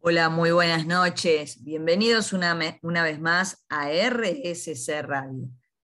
Hola, 0.00 0.28
muy 0.28 0.52
buenas 0.52 0.86
noches. 0.86 1.64
Bienvenidos 1.64 2.32
una, 2.32 2.56
una, 2.82 3.02
vez 3.02 3.20
más 3.20 3.64
a 3.68 3.90
RSC 3.90 5.02
Radio, 5.02 5.48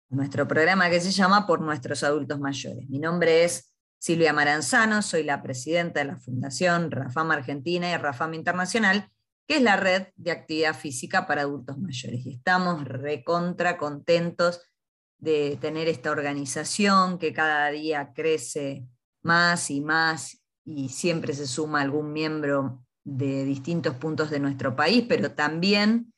nuestro 0.09 0.47
programa 0.47 0.89
que 0.89 1.01
se 1.01 1.11
llama 1.11 1.47
Por 1.47 1.61
nuestros 1.61 2.05
adultos 2.05 2.39
mayores. 2.39 2.89
Mi 2.89 3.01
nombre 3.01 3.45
es 3.45 3.75
Silvia 3.99 4.33
Maranzano, 4.33 5.03
soy 5.03 5.25
la 5.25 5.43
presidenta 5.43 6.01
de 6.01 6.07
la 6.07 6.17
Fundación 6.17 6.93
Rafam 6.93 7.33
Argentina 7.33 7.91
y 7.91 7.97
Rafam 7.97 8.35
Internacional, 8.35 9.11
que 9.49 9.57
es 9.57 9.63
la 9.63 9.77
red 9.77 10.07
de 10.15 10.31
actividad 10.31 10.75
física 10.77 11.27
para 11.27 11.43
adultos 11.43 11.79
mayores. 11.79 12.25
Y 12.25 12.35
estamos 12.35 12.85
recontra 12.85 13.77
contentos 13.77 14.61
de 15.19 15.59
tener 15.61 15.89
esta 15.89 16.13
organización 16.13 17.19
que 17.19 17.33
cada 17.33 17.71
día 17.71 18.13
crece 18.15 18.87
más 19.23 19.71
y 19.71 19.81
más 19.81 20.45
y 20.65 20.91
siempre 20.91 21.35
se 21.35 21.47
suma 21.47 21.83
algún 21.83 22.13
miembro 22.13 22.84
de 23.05 23.45
distintos 23.45 23.97
puntos 23.97 24.31
de 24.31 24.41
nuestro 24.41 24.75
país, 24.75 25.05
pero 25.09 25.33
también 25.33 26.13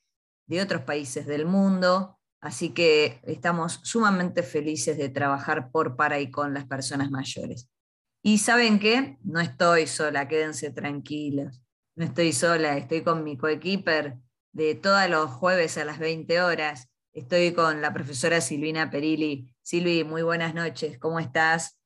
de 0.46 0.62
otros 0.62 0.82
países 0.82 1.26
del 1.26 1.44
mundo. 1.44 2.18
Así 2.40 2.70
que 2.70 3.20
estamos 3.24 3.80
sumamente 3.82 4.42
felices 4.42 4.96
de 4.96 5.08
trabajar 5.08 5.70
por, 5.70 5.96
para 5.96 6.20
y 6.20 6.30
con 6.30 6.54
las 6.54 6.64
personas 6.64 7.10
mayores. 7.10 7.68
Y 8.22 8.38
saben 8.38 8.78
qué, 8.78 9.18
no 9.22 9.40
estoy 9.40 9.86
sola, 9.86 10.28
quédense 10.28 10.70
tranquilos. 10.70 11.62
No 11.96 12.04
estoy 12.04 12.32
sola, 12.32 12.76
estoy 12.76 13.02
con 13.02 13.24
mi 13.24 13.36
coequiper 13.36 14.18
de 14.52 14.74
todos 14.74 15.08
los 15.08 15.30
jueves 15.30 15.78
a 15.78 15.84
las 15.84 15.98
20 15.98 16.40
horas. 16.40 16.88
Estoy 17.12 17.52
con 17.52 17.80
la 17.80 17.92
profesora 17.92 18.40
Silvina 18.40 18.90
Perilli. 18.90 19.48
Silvi, 19.62 20.04
muy 20.04 20.22
buenas 20.22 20.54
noches, 20.54 20.98
¿cómo 20.98 21.18
estás? 21.18 21.78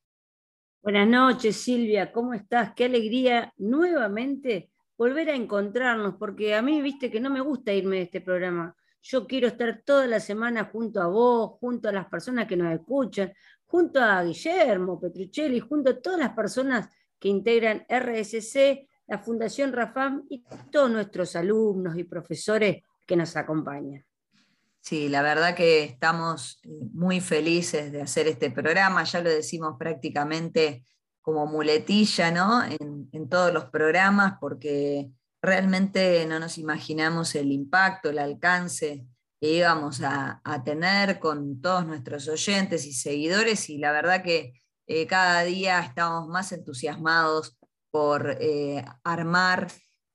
Buenas 0.82 1.06
noches, 1.06 1.56
Silvia, 1.56 2.10
¿cómo 2.10 2.34
estás? 2.34 2.73
Qué 2.74 2.87
alegría 2.87 3.52
nuevamente 3.59 4.70
volver 5.00 5.30
a 5.30 5.34
encontrarnos, 5.34 6.16
porque 6.18 6.54
a 6.54 6.60
mí, 6.60 6.82
viste, 6.82 7.10
que 7.10 7.20
no 7.20 7.30
me 7.30 7.40
gusta 7.40 7.73
irme 7.73 7.96
de 7.96 8.02
este 8.02 8.20
programa. 8.20 8.76
Yo 9.01 9.26
quiero 9.26 9.48
estar 9.48 9.80
toda 9.82 10.06
la 10.06 10.20
semana 10.20 10.68
junto 10.70 11.01
a 11.01 11.06
vos, 11.06 11.52
junto 11.59 11.88
a 11.88 11.93
las 11.93 12.04
personas 12.04 12.46
que 12.46 12.54
nos 12.54 12.70
escuchan, 12.70 13.32
junto 13.65 13.98
a 13.98 14.23
Guillermo 14.23 15.01
Petruccelli, 15.01 15.59
junto 15.59 15.88
a 15.88 15.98
todas 16.02 16.18
las 16.18 16.34
personas 16.34 16.90
que 17.18 17.28
integran 17.28 17.87
RSC, 17.88 18.87
la 19.06 19.18
Fundación 19.18 19.73
Rafam 19.73 20.26
y 20.28 20.45
todos 20.71 20.90
nuestros 20.90 21.34
alumnos 21.34 21.96
y 21.96 22.04
profesores 22.04 22.82
que 23.06 23.16
nos 23.16 23.34
acompañan. 23.37 24.04
Sí, 24.82 25.09
la 25.09 25.23
verdad 25.23 25.54
que 25.54 25.82
estamos 25.82 26.60
eh, 26.62 26.68
muy 26.93 27.23
felices 27.23 27.90
de 27.90 28.02
hacer 28.02 28.28
este 28.28 28.51
programa, 28.51 29.02
ya 29.04 29.23
lo 29.23 29.30
decimos 29.30 29.76
prácticamente 29.78 30.84
como 31.23 31.46
muletilla 31.46 32.30
¿no? 32.30 32.63
en, 32.65 33.29
todos 33.29 33.52
los 33.52 33.66
programas 33.66 34.35
porque 34.40 35.10
realmente 35.43 36.27
no 36.27 36.40
nos 36.40 36.59
imaginamos 36.59 37.35
el 37.35 37.52
impacto, 37.52 38.10
el 38.10 38.18
alcance 38.18 39.07
que 39.40 39.52
íbamos 39.52 40.01
a, 40.02 40.43
tener 40.65 41.18
con 41.18 41.60
todos 41.60 41.87
nuestros 41.87 42.29
oyentes 42.29 42.87
y 42.87 42.93
seguidores 42.93 43.71
y 43.71 43.79
la 43.79 43.93
verdad 43.93 44.23
que 44.23 44.52
eh, 44.87 45.07
cada 45.07 45.43
día 45.45 45.80
estamos 45.80 46.29
más 46.29 46.52
entusiasmados 46.52 47.57
por 47.90 48.37
eh, 48.40 48.84
armar 49.05 49.68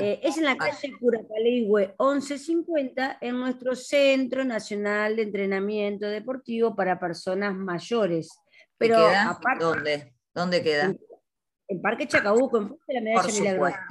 Eh, 0.02 0.20
es 0.24 0.38
en 0.38 0.44
la 0.44 0.58
calle 0.58 0.94
Curapaligüe 1.00 1.96
1150, 1.98 3.18
en 3.22 3.40
nuestro 3.40 3.76
Centro 3.76 4.44
Nacional 4.44 5.16
de 5.16 5.22
Entrenamiento 5.22 6.06
Deportivo 6.08 6.76
para 6.76 7.00
Personas 7.00 7.56
Mayores. 7.56 8.30
Pero 8.78 9.08
¿Dónde? 9.60 10.14
¿Dónde 10.34 10.62
queda? 10.62 10.94
En, 11.68 11.82
Parque 11.82 12.08
Chacabuco, 12.08 12.58
en 12.58 12.70
de 12.88 12.94
la 12.94 13.02
Medalla 13.02 13.34
Milagrosa. 13.34 13.86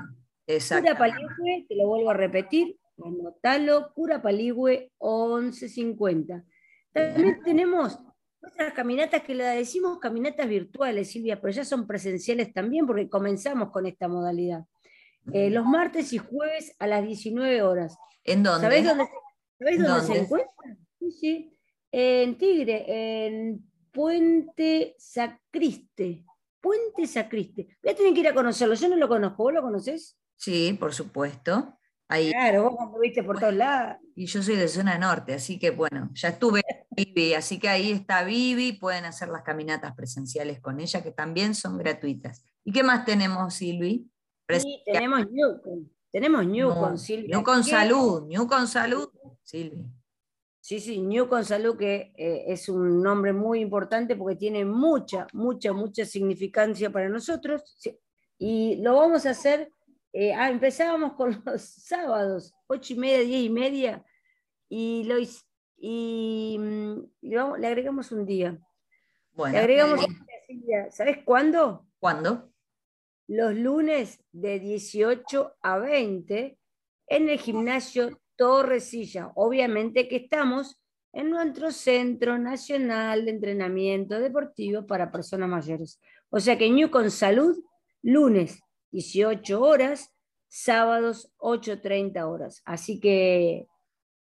Exacto. 0.46 0.84
Curapaligüe, 0.84 1.66
te 1.66 1.74
lo 1.74 1.86
vuelvo 1.86 2.10
a 2.10 2.14
repetir, 2.14 2.76
Anotalo, 2.98 3.92
Cura 3.94 4.22
Paligüe 4.22 4.92
1150. 5.00 6.44
También 6.92 7.40
tenemos 7.44 7.98
nuestras 8.40 8.72
caminatas 8.74 9.22
que 9.22 9.34
le 9.34 9.44
decimos 9.44 9.98
caminatas 9.98 10.48
virtuales, 10.48 11.10
Silvia, 11.10 11.40
pero 11.40 11.52
ya 11.52 11.64
son 11.64 11.86
presenciales 11.86 12.52
también 12.52 12.86
porque 12.86 13.08
comenzamos 13.08 13.70
con 13.70 13.86
esta 13.86 14.06
modalidad. 14.06 14.64
Eh, 15.32 15.50
los 15.50 15.64
martes 15.64 16.12
y 16.12 16.18
jueves 16.18 16.76
a 16.78 16.86
las 16.86 17.04
19 17.04 17.62
horas. 17.62 17.96
¿En 18.22 18.42
dónde? 18.42 18.66
¿Sabés 18.66 18.84
dónde, 18.84 19.04
dónde, 19.58 20.06
se 20.06 20.18
encuentra? 20.18 20.52
Sí, 20.98 21.10
sí. 21.10 21.58
En 21.90 22.36
Tigre, 22.36 22.84
en 22.86 23.70
Puente 23.90 24.94
Sacriste. 24.98 26.24
Puente 26.60 27.06
Sacriste. 27.06 27.78
Voy 27.82 27.92
a 27.92 27.96
tener 27.96 28.12
que 28.12 28.20
ir 28.20 28.28
a 28.28 28.34
conocerlo. 28.34 28.74
Yo 28.74 28.88
no 28.88 28.96
lo 28.96 29.08
conozco. 29.08 29.44
¿Vos 29.44 29.54
lo 29.54 29.62
conocés? 29.62 30.18
Sí, 30.36 30.76
por 30.78 30.92
supuesto. 30.92 31.78
Claro, 32.30 32.70
vos 32.70 32.80
anduviste 32.80 33.22
por 33.22 33.38
todos 33.38 33.54
lados. 33.54 33.96
Y 34.14 34.26
yo 34.26 34.42
soy 34.42 34.56
de 34.56 34.68
zona 34.68 34.98
norte, 34.98 35.34
así 35.34 35.58
que 35.58 35.70
bueno, 35.70 36.10
ya 36.14 36.28
estuve 36.28 36.62
en 36.68 36.86
Vivi, 36.90 37.34
así 37.34 37.58
que 37.58 37.68
ahí 37.68 37.92
está 37.92 38.24
Vivi, 38.24 38.72
pueden 38.72 39.04
hacer 39.04 39.28
las 39.28 39.42
caminatas 39.42 39.94
presenciales 39.94 40.60
con 40.60 40.80
ella, 40.80 41.02
que 41.02 41.10
también 41.10 41.54
son 41.54 41.78
gratuitas. 41.78 42.44
¿Y 42.64 42.72
qué 42.72 42.82
más 42.82 43.04
tenemos, 43.04 43.54
Silvi? 43.54 44.08
Sí, 44.48 44.82
tenemos 44.84 45.30
New, 45.30 45.88
tenemos 46.12 46.46
New 46.46 46.74
con 46.74 46.98
Silvia. 46.98 47.36
New 47.36 47.44
con 47.44 47.64
Salud, 47.64 48.26
New 48.26 48.46
con 48.46 48.68
Salud, 48.68 49.08
Silvi. 49.42 49.84
Sí, 50.60 50.80
sí, 50.80 51.02
New 51.02 51.28
con 51.28 51.44
Salud, 51.44 51.76
que 51.76 52.14
eh, 52.16 52.44
es 52.46 52.70
un 52.70 53.02
nombre 53.02 53.34
muy 53.34 53.60
importante 53.60 54.16
porque 54.16 54.36
tiene 54.36 54.64
mucha, 54.64 55.26
mucha, 55.34 55.74
mucha 55.74 56.06
significancia 56.06 56.90
para 56.90 57.10
nosotros. 57.10 57.62
Y 58.38 58.76
lo 58.76 58.94
vamos 58.94 59.26
a 59.26 59.30
hacer 59.30 59.70
eh, 60.16 60.32
ah, 60.32 60.48
empezábamos 60.48 61.14
con 61.14 61.42
los 61.44 61.62
sábados, 61.62 62.54
ocho 62.68 62.92
y 62.92 62.96
media, 62.96 63.18
diez 63.18 63.42
y 63.42 63.50
media, 63.50 64.04
y, 64.68 65.04
lo, 65.04 65.16
y, 65.76 66.56
mm, 66.56 66.98
le, 67.22 67.66
agregamos 67.66 68.12
un 68.12 68.24
día. 68.24 68.56
Bueno, 69.32 69.54
le 69.54 69.58
agregamos 69.58 70.06
un 70.06 70.60
día, 70.60 70.88
¿sabes 70.92 71.18
cuándo? 71.24 71.88
¿Cuándo? 71.98 72.52
Los 73.26 73.56
lunes 73.56 74.20
de 74.30 74.60
18 74.60 75.56
a 75.60 75.78
20 75.78 76.58
en 77.08 77.28
el 77.28 77.38
gimnasio 77.40 78.20
Torresilla. 78.36 79.32
Obviamente 79.34 80.06
que 80.06 80.16
estamos 80.16 80.80
en 81.12 81.30
nuestro 81.30 81.72
Centro 81.72 82.38
Nacional 82.38 83.24
de 83.24 83.32
Entrenamiento 83.32 84.20
Deportivo 84.20 84.86
para 84.86 85.10
Personas 85.10 85.48
Mayores. 85.48 86.00
O 86.30 86.38
sea 86.38 86.56
que 86.56 86.70
New 86.70 86.90
con 86.90 87.10
Salud, 87.10 87.56
lunes 88.02 88.60
18 88.94 89.60
horas, 89.60 90.14
sábados 90.46 91.32
8.30 91.38 92.22
horas. 92.22 92.62
Así 92.64 93.00
que 93.00 93.66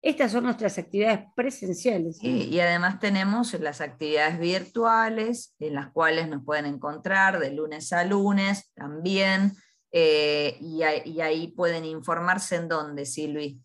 estas 0.01 0.33
son 0.33 0.45
nuestras 0.45 0.79
actividades 0.79 1.21
presenciales. 1.37 2.19
Y, 2.23 2.59
además 2.61 2.99
tenemos 2.99 3.53
las 3.61 3.83
actividades 3.83 4.39
virtuales 4.39 5.55
en 5.59 5.75
las 5.75 5.93
cuales 5.93 6.29
nos 6.29 6.43
pueden 6.45 6.65
encontrar 6.65 7.39
de 7.39 7.53
lunes 7.53 7.93
a 7.93 8.05
lunes 8.05 8.73
también. 8.75 9.53
Eh, 9.93 10.57
y, 10.61 10.83
ahí 10.83 11.49
pueden 11.49 11.85
informarse 11.85 12.57
en 12.57 12.69
dónde, 12.69 13.05
Silvi. 13.05 13.61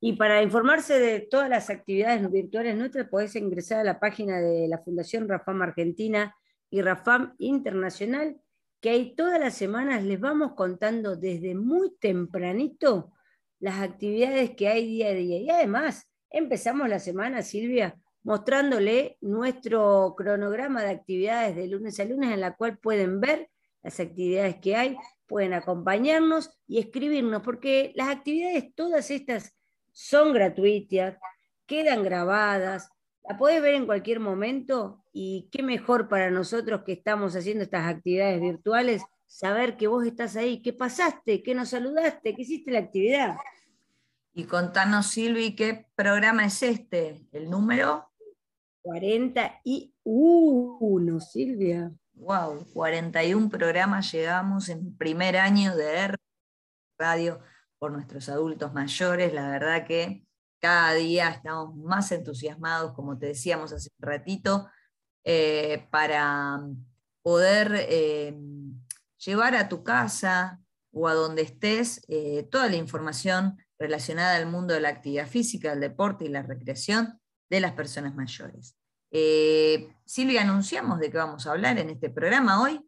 Y 0.00 0.14
para 0.14 0.42
informarse 0.42 0.98
de 0.98 1.20
todas 1.20 1.50
las 1.50 1.68
actividades 1.68 2.30
virtuales 2.30 2.76
nuestras, 2.76 3.08
podés 3.08 3.36
ingresar 3.36 3.80
a 3.80 3.84
la 3.84 4.00
página 4.00 4.40
de 4.40 4.68
la 4.68 4.78
Fundación 4.78 5.28
Rafam 5.28 5.60
Argentina 5.60 6.34
y 6.70 6.80
Rafam 6.80 7.34
Internacional, 7.38 8.40
que 8.80 8.90
ahí 8.90 9.14
todas 9.14 9.40
las 9.40 9.54
semanas 9.54 10.02
les 10.02 10.20
vamos 10.20 10.52
contando 10.54 11.16
desde 11.16 11.54
muy 11.54 11.96
tempranito 11.98 13.12
las 13.60 13.80
actividades 13.80 14.50
que 14.50 14.68
hay 14.68 14.86
día 14.86 15.08
a 15.08 15.14
día. 15.14 15.38
Y 15.38 15.50
además, 15.50 16.08
empezamos 16.30 16.88
la 16.88 16.98
semana, 16.98 17.42
Silvia, 17.42 17.98
mostrándole 18.22 19.16
nuestro 19.20 20.14
cronograma 20.16 20.82
de 20.82 20.90
actividades 20.90 21.56
de 21.56 21.66
lunes 21.66 21.98
a 21.98 22.04
lunes 22.04 22.32
en 22.32 22.40
la 22.40 22.54
cual 22.54 22.78
pueden 22.78 23.20
ver 23.20 23.48
las 23.82 24.00
actividades 24.00 24.56
que 24.56 24.76
hay, 24.76 24.96
pueden 25.26 25.54
acompañarnos 25.54 26.50
y 26.66 26.78
escribirnos, 26.78 27.42
porque 27.42 27.92
las 27.94 28.08
actividades, 28.08 28.74
todas 28.74 29.10
estas, 29.10 29.54
son 29.92 30.32
gratuitas, 30.32 31.18
quedan 31.66 32.02
grabadas, 32.02 32.90
la 33.28 33.36
podés 33.36 33.60
ver 33.60 33.74
en 33.74 33.86
cualquier 33.86 34.20
momento 34.20 35.04
y 35.12 35.48
qué 35.52 35.62
mejor 35.62 36.08
para 36.08 36.30
nosotros 36.30 36.82
que 36.84 36.92
estamos 36.92 37.36
haciendo 37.36 37.64
estas 37.64 37.86
actividades 37.86 38.40
virtuales 38.40 39.02
saber 39.26 39.76
que 39.76 39.86
vos 39.86 40.06
estás 40.06 40.34
ahí, 40.36 40.62
qué 40.62 40.72
pasaste, 40.72 41.42
qué 41.42 41.54
nos 41.54 41.68
saludaste, 41.68 42.34
qué 42.34 42.42
hiciste 42.42 42.70
la 42.70 42.78
actividad. 42.78 43.36
Y 44.32 44.44
contanos, 44.44 45.08
Silvi, 45.08 45.54
¿qué 45.54 45.86
programa 45.94 46.46
es 46.46 46.62
este? 46.62 47.28
¿El 47.32 47.50
número? 47.50 48.10
41, 48.82 51.20
Silvia. 51.20 51.92
Wow, 52.14 52.64
41 52.72 53.50
programas 53.50 54.10
llegamos 54.10 54.70
en 54.70 54.96
primer 54.96 55.36
año 55.36 55.76
de 55.76 56.16
Radio 56.98 57.40
por 57.78 57.92
nuestros 57.92 58.30
adultos 58.30 58.72
mayores. 58.72 59.34
La 59.34 59.50
verdad 59.50 59.86
que 59.86 60.26
cada 60.60 60.94
día 60.94 61.28
estamos 61.30 61.76
más 61.76 62.10
entusiasmados, 62.12 62.92
como 62.92 63.18
te 63.18 63.26
decíamos 63.26 63.72
hace 63.72 63.90
un 63.98 64.08
ratito, 64.08 64.68
eh, 65.24 65.86
para 65.90 66.60
poder 67.22 67.86
eh, 67.88 68.34
llevar 69.18 69.54
a 69.54 69.68
tu 69.68 69.82
casa 69.82 70.60
o 70.92 71.06
a 71.08 71.14
donde 71.14 71.42
estés 71.42 72.02
eh, 72.08 72.48
toda 72.50 72.68
la 72.68 72.76
información 72.76 73.58
relacionada 73.78 74.36
al 74.36 74.46
mundo 74.46 74.74
de 74.74 74.80
la 74.80 74.88
actividad 74.88 75.28
física, 75.28 75.72
el 75.72 75.80
deporte 75.80 76.24
y 76.24 76.28
la 76.28 76.42
recreación 76.42 77.20
de 77.50 77.60
las 77.60 77.72
personas 77.72 78.14
mayores. 78.14 78.76
Silvia, 80.04 80.42
anunciamos 80.42 80.98
de 80.98 81.10
qué 81.10 81.18
vamos 81.18 81.46
a 81.46 81.52
hablar 81.52 81.78
en 81.78 81.90
este 81.90 82.10
programa 82.10 82.62
hoy. 82.62 82.87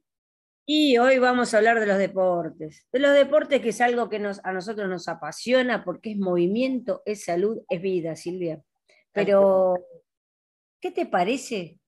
Y 0.73 0.99
hoy 0.99 1.19
vamos 1.19 1.53
a 1.53 1.57
hablar 1.57 1.81
de 1.81 1.87
los 1.87 1.99
deportes. 1.99 2.87
De 2.93 3.01
los 3.01 3.13
deportes 3.13 3.61
que 3.61 3.71
es 3.71 3.81
algo 3.81 4.09
que 4.09 4.21
nos, 4.21 4.39
a 4.45 4.53
nosotros 4.53 4.89
nos 4.89 5.09
apasiona 5.09 5.85
porque 5.85 6.13
es 6.13 6.17
movimiento, 6.17 7.03
es 7.05 7.25
salud, 7.25 7.59
es 7.69 7.83
vida, 7.83 8.15
Silvia. 8.15 8.63
Pero, 9.11 9.75
¿qué 10.81 10.93
te 10.93 11.07
parece 11.07 11.81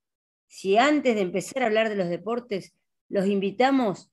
si 0.49 0.79
antes 0.79 1.15
de 1.15 1.21
empezar 1.21 1.63
a 1.63 1.67
hablar 1.67 1.91
de 1.91 1.95
los 1.95 2.09
deportes, 2.09 2.75
los 3.09 3.29
invitamos 3.29 4.11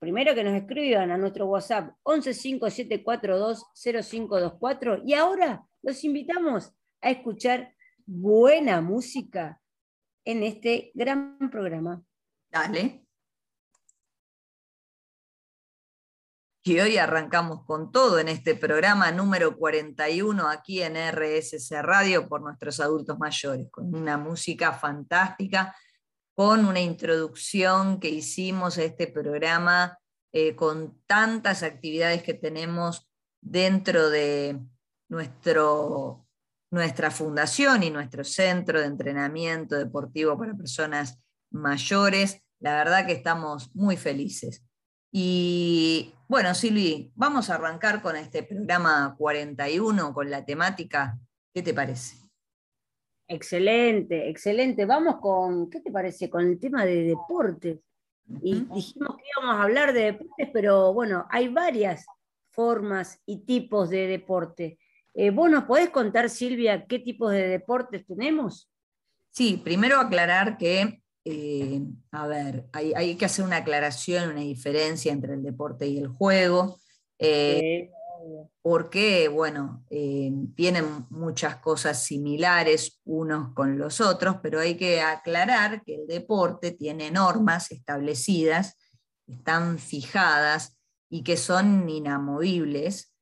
primero 0.00 0.34
que 0.34 0.42
nos 0.42 0.54
escriban 0.54 1.12
a 1.12 1.16
nuestro 1.16 1.46
WhatsApp 1.46 1.94
1157420524 2.02 5.02
y 5.06 5.14
ahora 5.14 5.64
los 5.80 6.02
invitamos 6.02 6.72
a 7.02 7.12
escuchar 7.12 7.72
buena 8.04 8.80
música 8.80 9.60
en 10.24 10.42
este 10.42 10.90
gran 10.92 11.38
programa. 11.52 12.02
Dale. 12.50 13.07
Y 16.68 16.80
hoy 16.80 16.98
arrancamos 16.98 17.64
con 17.64 17.90
todo 17.90 18.18
en 18.18 18.28
este 18.28 18.54
programa 18.54 19.10
número 19.10 19.56
41 19.56 20.50
aquí 20.50 20.82
en 20.82 20.96
RSC 20.96 21.80
Radio 21.80 22.28
por 22.28 22.42
nuestros 22.42 22.78
adultos 22.78 23.18
mayores, 23.18 23.70
con 23.70 23.94
una 23.94 24.18
música 24.18 24.74
fantástica 24.74 25.74
con 26.34 26.66
una 26.66 26.80
introducción 26.80 27.98
que 27.98 28.10
hicimos 28.10 28.76
a 28.76 28.84
este 28.84 29.06
programa 29.06 29.98
eh, 30.30 30.54
con 30.54 31.00
tantas 31.06 31.62
actividades 31.62 32.22
que 32.22 32.34
tenemos 32.34 33.08
dentro 33.40 34.10
de 34.10 34.60
nuestro, 35.08 36.26
nuestra 36.70 37.10
fundación 37.10 37.82
y 37.82 37.88
nuestro 37.88 38.24
centro 38.24 38.78
de 38.78 38.88
entrenamiento 38.88 39.74
deportivo 39.74 40.36
para 40.36 40.54
personas 40.54 41.18
mayores. 41.50 42.42
La 42.60 42.76
verdad 42.76 43.06
que 43.06 43.14
estamos 43.14 43.74
muy 43.74 43.96
felices. 43.96 44.62
Y 45.10 46.12
bueno, 46.28 46.54
Silvi, 46.54 47.10
vamos 47.14 47.48
a 47.48 47.54
arrancar 47.54 48.02
con 48.02 48.14
este 48.14 48.42
programa 48.42 49.14
41, 49.16 50.12
con 50.12 50.30
la 50.30 50.44
temática. 50.44 51.18
¿Qué 51.54 51.62
te 51.62 51.72
parece? 51.72 52.18
Excelente, 53.26 54.28
excelente. 54.28 54.84
Vamos 54.84 55.16
con, 55.20 55.70
¿qué 55.70 55.80
te 55.80 55.90
parece? 55.90 56.28
Con 56.28 56.46
el 56.46 56.58
tema 56.60 56.84
de 56.84 57.02
deportes. 57.04 57.80
Y 58.42 58.60
dijimos 58.74 59.16
que 59.16 59.24
íbamos 59.36 59.56
a 59.56 59.62
hablar 59.62 59.94
de 59.94 60.02
deportes, 60.02 60.50
pero 60.52 60.92
bueno, 60.92 61.26
hay 61.30 61.48
varias 61.48 62.04
formas 62.50 63.20
y 63.24 63.38
tipos 63.46 63.88
de 63.88 64.06
deporte. 64.06 64.78
Eh, 65.14 65.30
¿Vos 65.30 65.50
nos 65.50 65.64
podés 65.64 65.88
contar, 65.88 66.28
Silvia, 66.28 66.84
qué 66.86 66.98
tipos 66.98 67.32
de 67.32 67.48
deportes 67.48 68.06
tenemos? 68.06 68.70
Sí, 69.30 69.60
primero 69.64 69.98
aclarar 69.98 70.58
que, 70.58 71.02
eh, 71.30 71.82
a 72.12 72.26
ver, 72.26 72.70
hay, 72.72 73.14
que 73.16 73.26
hacer 73.26 73.44
una 73.44 73.58
aclaración, 73.58 74.30
una 74.30 74.40
diferencia 74.40 75.12
entre 75.12 75.34
el 75.34 75.42
deporte 75.42 75.86
y 75.86 75.98
el 75.98 76.08
juego. 76.08 76.78
Eh, 77.18 77.90
porque, 78.62 79.28
bueno, 79.28 79.84
eh, 79.90 80.32
tienen 80.56 81.06
muchas 81.10 81.56
cosas 81.56 82.02
similares 82.02 83.02
unos 83.04 83.52
con 83.52 83.76
los 83.76 84.00
otros, 84.00 84.36
pero 84.42 84.58
hay 84.58 84.76
que 84.78 85.02
aclarar 85.02 85.82
que 85.84 85.96
el 85.96 86.06
deporte 86.06 86.70
tiene 86.70 87.10
normas 87.10 87.72
establecidas, 87.72 88.78
están 89.26 89.78
fijadas 89.78 90.78
y 91.10 91.24
que 91.24 91.36
son 91.36 91.90
inamovibles 91.90 93.14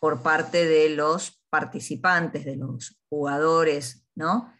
por 0.00 0.22
parte 0.22 0.66
de 0.66 0.88
los 0.88 1.42
participantes, 1.50 2.46
de 2.46 2.56
los 2.56 2.98
jugadores, 3.10 4.06
¿no? 4.14 4.52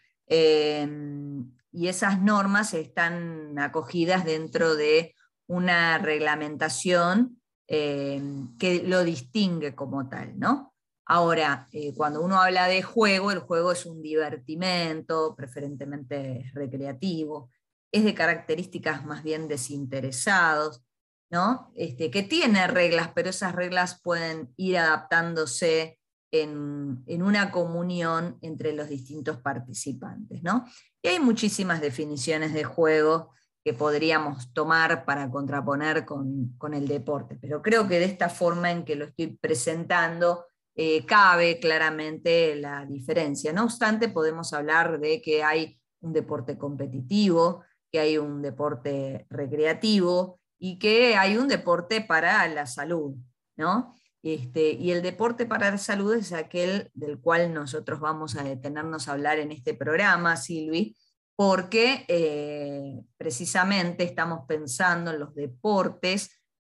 Y 1.77 1.89
esas 1.89 2.19
normas 2.19 2.73
están 2.73 3.59
acogidas 3.59 4.25
dentro 4.25 4.75
de 4.75 5.13
una 5.45 5.99
reglamentación 5.99 7.39
eh, 7.67 8.19
que 8.57 8.81
lo 8.81 9.03
distingue 9.03 9.75
como 9.75 10.09
tal, 10.09 10.39
¿no? 10.39 10.73
Ahora, 11.05 11.67
eh, 11.71 11.93
cuando 11.95 12.21
uno 12.21 12.41
habla 12.41 12.67
de 12.67 12.81
juego, 12.81 13.29
el 13.29 13.37
juego 13.37 13.73
es 13.73 13.85
un 13.85 14.01
divertimento, 14.01 15.35
preferentemente 15.35 16.49
recreativo, 16.55 17.51
es 17.91 18.03
de 18.03 18.15
características 18.15 19.05
más 19.05 19.21
bien 19.21 19.47
desinteresados, 19.47 20.83
¿no? 21.29 21.71
Este, 21.75 22.09
que 22.09 22.23
tiene 22.23 22.65
reglas, 22.65 23.11
pero 23.13 23.29
esas 23.29 23.53
reglas 23.53 24.01
pueden 24.01 24.51
ir 24.57 24.79
adaptándose 24.79 25.99
en, 26.31 27.03
una 27.21 27.51
comunión 27.51 28.37
entre 28.41 28.73
los 28.73 28.89
distintos 28.89 29.37
participantes, 29.37 30.43
¿no? 30.43 30.65
Y 31.01 31.09
hay 31.09 31.19
muchísimas 31.19 31.81
definiciones 31.81 32.53
de 32.53 32.63
juego 32.63 33.31
que 33.63 33.73
podríamos 33.73 34.53
tomar 34.53 35.05
para 35.05 35.29
contraponer 35.29 36.05
con, 36.05 36.57
el 36.73 36.87
deporte. 36.87 37.37
Pero 37.39 37.61
creo 37.61 37.87
que 37.87 37.99
de 37.99 38.05
esta 38.05 38.29
forma 38.29 38.71
en 38.71 38.85
que 38.85 38.95
lo 38.95 39.05
estoy 39.05 39.37
presentando, 39.37 40.45
eh, 40.75 41.05
cabe 41.05 41.59
claramente 41.59 42.55
la 42.55 42.85
diferencia. 42.85 43.51
No 43.51 43.63
obstante, 43.63 44.09
podemos 44.09 44.53
hablar 44.53 44.99
de 44.99 45.21
que 45.21 45.43
hay 45.43 45.79
un 46.01 46.13
deporte 46.13 46.57
competitivo, 46.57 47.63
que 47.91 47.99
hay 47.99 48.17
un 48.17 48.41
deporte 48.41 49.25
recreativo 49.29 50.39
y 50.59 50.79
que 50.79 51.15
hay 51.15 51.37
un 51.37 51.47
deporte 51.47 52.01
para 52.01 52.47
la 52.47 52.65
salud, 52.65 53.15
¿no? 53.55 53.95
Este, 54.23 54.71
y 54.71 54.91
el 54.91 55.01
deporte 55.01 55.45
para 55.45 55.71
la 55.71 55.77
salud 55.77 56.13
es 56.15 56.33
aquel 56.33 56.89
del 56.93 57.19
cual 57.19 57.53
nosotros 57.53 57.99
vamos 57.99 58.35
a 58.35 58.43
detenernos 58.43 59.07
a 59.07 59.13
hablar 59.13 59.39
en 59.39 59.51
este 59.51 59.73
programa, 59.73 60.35
Silvi, 60.35 60.95
porque 61.35 62.03
eh, 62.07 62.99
precisamente 63.15 64.03
estamos 64.03 64.45
pensando 64.47 65.11
en 65.11 65.19
los 65.19 65.35
deportes 65.35 66.31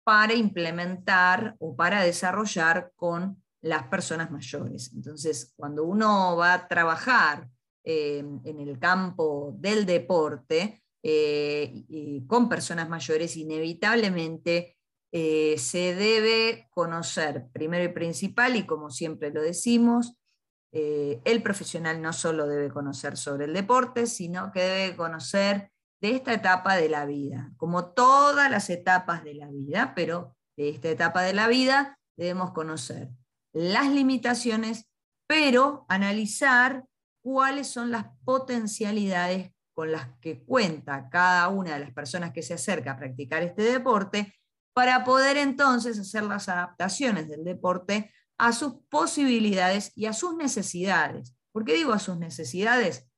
para 0.05 0.35
implementar 0.35 1.57
o 1.59 1.75
para 1.75 2.03
desarrollar 2.03 2.93
con 2.95 3.43
las 3.63 3.85
personas 3.85 4.31
mayores. 4.31 4.93
Entonces, 4.95 5.53
cuando 5.57 5.85
uno 5.85 6.37
va 6.37 6.55
a 6.55 6.69
trabajar 6.69 7.49
eh, 7.85 8.25
en 8.45 8.61
el 8.61 8.79
campo 8.79 9.55
del 9.59 9.87
deporte 9.87 10.83
eh, 11.03 12.23
con 12.27 12.49
personas 12.49 12.89
mayores, 12.89 13.37
inevitablemente 13.37 14.77
eh, 15.13 15.57
se 15.59 15.95
debe 15.95 16.69
conocer 16.71 17.49
primero 17.53 17.85
y 17.85 17.89
principal, 17.89 18.57
y 18.57 18.67
como 18.67 18.91
siempre 18.91 19.31
lo 19.31 19.43
decimos, 19.43 20.17
el 20.73 21.43
profesional 21.43 22.01
no 22.01 22.13
solo 22.13 22.47
debe 22.47 22.69
conocer 22.69 23.17
sobre 23.17 23.47
el 23.47 23.53
deporte, 23.53 24.07
sino 24.07 24.53
que 24.53 24.61
debe 24.61 24.97
conocer 24.97 25.73
de 26.01 26.15
esta 26.15 26.33
etapa 26.33 26.77
de 26.77 26.89
la 26.89 27.07
vida, 27.07 27.53
como 27.57 27.87
todas 27.87 28.51
las 28.51 28.71
etapas 28.71 29.25
de 29.25 29.35
la 29.35 29.49
vida, 29.49 29.95
pero 29.97 30.37
de 30.57 30.71
esta 30.71 30.89
etapa 30.89 31.23
de 31.23 31.33
la 31.33 31.49
vida 31.49 31.99
debemos 32.17 32.53
conocer 32.53 33.11
las 33.53 33.91
limitaciones, 33.91 34.89
pero 35.27 35.85
analizar 35.89 36.85
cuáles 37.23 37.69
son 37.69 37.91
las 37.91 38.07
potencialidades 38.25 39.53
con 39.75 39.93
las 39.93 40.09
que 40.21 40.43
cuenta 40.45 41.09
cada 41.11 41.49
una 41.49 41.75
de 41.75 41.81
las 41.81 41.93
personas 41.93 42.33
que 42.33 42.43
se 42.43 42.55
acerca 42.55 42.93
a 42.93 42.99
practicar 42.99 43.43
este 43.43 43.63
deporte, 43.63 44.35
para 44.73 45.05
poder 45.05 45.37
entonces 45.37 45.99
hacer 45.99 46.23
las 46.23 46.49
adaptaciones 46.49 47.29
del 47.29 47.45
deporte 47.45 48.13
a 48.39 48.53
sus 48.53 48.75
posibilidades 48.89 49.93
y 49.95 50.07
a 50.07 50.13
sus 50.13 50.37
necesidades. 50.37 51.37
¿Por 51.53 51.65
qué 51.65 51.75
digo 51.75 51.93
a 51.93 51.99
sus 51.99 52.17
necesidades? 52.19 53.09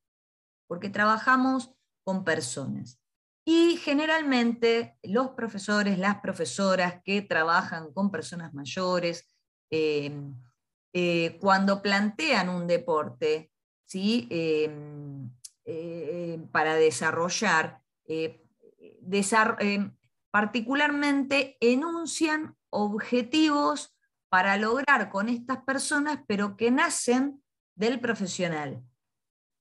Porque 0.67 0.89
trabajamos 0.89 1.75
con 2.05 2.25
personas. 2.25 2.99
Y 3.45 3.77
generalmente 3.77 4.97
los 5.03 5.31
profesores, 5.31 5.99
las 5.99 6.21
profesoras 6.21 7.03
que 7.05 7.23
trabajan 7.23 7.93
con 7.93 8.11
personas 8.11 8.55
mayores, 8.55 9.33
Em, 9.75 10.35
eh, 10.93 11.39
cuando 11.41 11.81
plantean 11.81 12.51
un 12.51 12.67
deporte 12.67 13.51
¿sí? 13.87 14.29
Eh, 14.31 14.69
para 16.53 16.75
desarrollar, 16.75 17.81
eh, 18.05 18.45
em, 19.61 19.97
particularmente 20.33 21.57
enuncian 21.61 22.57
objetivos 22.71 23.97
para 24.29 24.57
lograr 24.57 25.11
con 25.11 25.29
estas 25.29 25.63
personas, 25.63 26.19
pero 26.27 26.57
que 26.57 26.73
nacen 26.73 27.41
del 27.77 28.01
profesional. 28.01 28.83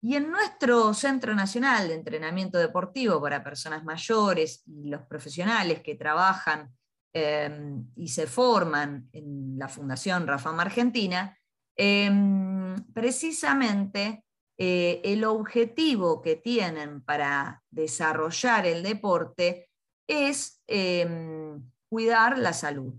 Y 0.02 0.16
en 0.16 0.32
nuestro 0.32 0.96
Centro 0.96 1.36
Nacional 1.36 1.90
de 1.90 1.94
Entrenamiento 1.94 2.58
Deportivo 2.58 3.22
para 3.22 3.44
Personas 3.44 3.84
Mayores 3.84 4.64
y 4.66 4.90
los 4.90 5.04
profesionales 5.04 5.84
que 5.84 5.94
trabajan 5.94 6.74
Em, 7.14 7.88
y 7.98 8.08
se 8.08 8.26
forman 8.26 9.10
en 9.12 9.58
la 9.58 9.68
Fundación 9.68 10.26
Rafam 10.26 10.58
Argentina, 10.62 11.38
em, 11.76 12.76
precisamente 12.94 14.24
eh, 14.58 15.02
el 15.04 15.26
objetivo 15.26 16.22
que 16.22 16.38
tienen 16.38 17.02
para 17.02 17.62
desarrollar 17.70 18.66
el 18.66 18.84
deporte 18.84 19.71
es 20.12 20.62
em, 20.68 21.64
cuidar 21.90 22.38
la 22.38 22.54
salud. 22.54 22.94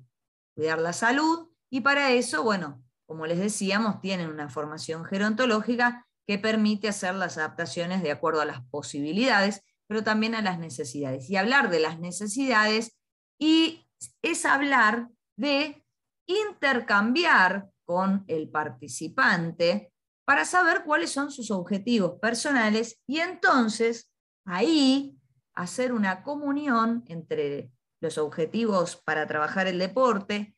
Cuidar 0.54 0.78
la 0.78 0.92
salud 0.92 1.50
y 1.71 1.81
para 1.81 2.11
eso, 2.12 2.42
bueno, 2.42 2.83
como 3.07 3.26
les 3.26 3.38
decíamos, 3.38 4.00
tienen 4.00 4.28
una 4.28 4.49
formación 4.49 5.04
gerontológica 5.04 6.07
que 6.26 6.38
permite 6.38 6.88
hacer 6.88 7.14
las 7.14 7.37
adaptaciones 7.37 8.02
de 8.02 8.11
acuerdo 8.11 8.40
a 8.40 8.47
las 8.47 8.62
posibilidades, 8.71 9.62
pero 9.87 10.02
también 10.02 10.35
a 10.35 10.42
las 10.42 10.59
necesidades. 10.59 11.28
Y 11.28 11.37
hablar 11.37 11.69
de 11.69 11.81
las 11.81 11.99
necesidades 11.99 12.97
y 13.38 13.87
es 14.23 14.47
hablar 14.47 15.09
de 15.37 15.85
intercambiar 16.26 17.71
con 17.85 18.25
el 18.28 18.49
participante 18.49 19.92
para 20.25 20.45
saber 20.45 20.85
cuáles 20.85 21.11
son 21.11 21.31
sus 21.31 21.50
objetivos 21.50 22.19
personales 22.21 23.00
y 23.07 23.19
entonces 23.19 24.11
ahí 24.47 25.19
hacer 25.54 25.92
una 25.92 26.23
comunión 26.23 27.04
entre 27.06 27.71
los 28.00 28.18
objetivos 28.18 28.97
para 28.97 29.26
trabajar 29.26 29.66
el 29.66 29.78
deporte 29.78 30.56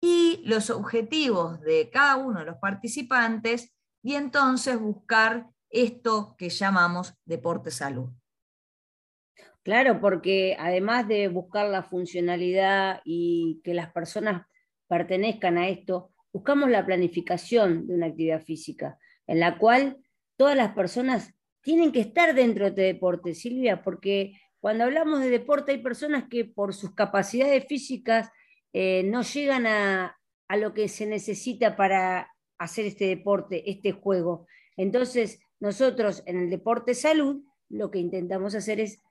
y 0.00 0.42
los 0.44 0.70
objetivos 0.70 1.60
de 1.60 1.90
cada 1.90 2.16
uno 2.16 2.40
de 2.40 2.46
los 2.46 2.56
participantes 2.56 3.74
y 4.02 4.14
entonces 4.14 4.78
buscar 4.78 5.48
esto 5.68 6.36
que 6.38 6.48
llamamos 6.48 7.14
deporte 7.24 7.70
salud. 7.70 8.10
Claro, 9.62 10.00
porque 10.00 10.56
además 10.60 11.08
de 11.08 11.26
buscar 11.26 11.68
la 11.68 11.82
funcionalidad 11.82 13.00
y 13.04 13.60
que 13.64 13.74
las 13.74 13.90
personas 13.92 14.46
pertenezcan 14.86 15.58
a 15.58 15.68
esto, 15.68 16.12
buscamos 16.32 16.70
la 16.70 16.86
planificación 16.86 17.86
de 17.88 17.94
una 17.94 18.06
actividad 18.06 18.42
física, 18.42 18.96
en 19.26 19.40
la 19.40 19.58
cual 19.58 19.98
todas 20.36 20.56
las 20.56 20.72
personas 20.72 21.34
tienen 21.66 21.90
que 21.90 21.98
estar 21.98 22.32
dentro 22.32 22.62
de 22.62 22.68
este 22.68 22.82
deporte, 22.82 23.34
Silvia, 23.34 23.82
porque 23.82 24.40
cuando 24.60 24.84
hablamos 24.84 25.18
de 25.18 25.30
deporte 25.30 25.72
hay 25.72 25.82
personas 25.82 26.28
que 26.30 26.44
por 26.44 26.72
sus 26.72 26.94
capacidades 26.94 27.66
físicas 27.66 28.30
eh, 28.72 29.02
no 29.02 29.22
llegan 29.22 29.66
a, 29.66 30.16
a 30.46 30.56
lo 30.56 30.72
que 30.74 30.86
se 30.86 31.06
necesita 31.06 31.74
para 31.74 32.32
hacer 32.56 32.86
este 32.86 33.08
deporte, 33.08 33.68
este 33.68 33.90
juego. 33.90 34.46
Entonces, 34.76 35.40
nosotros 35.58 36.22
en 36.26 36.38
el 36.38 36.50
deporte 36.50 36.94
salud, 36.94 37.42
lo 37.68 37.90
que 37.90 37.98
intentamos 37.98 38.54
hacer 38.54 38.78
es 38.78 39.02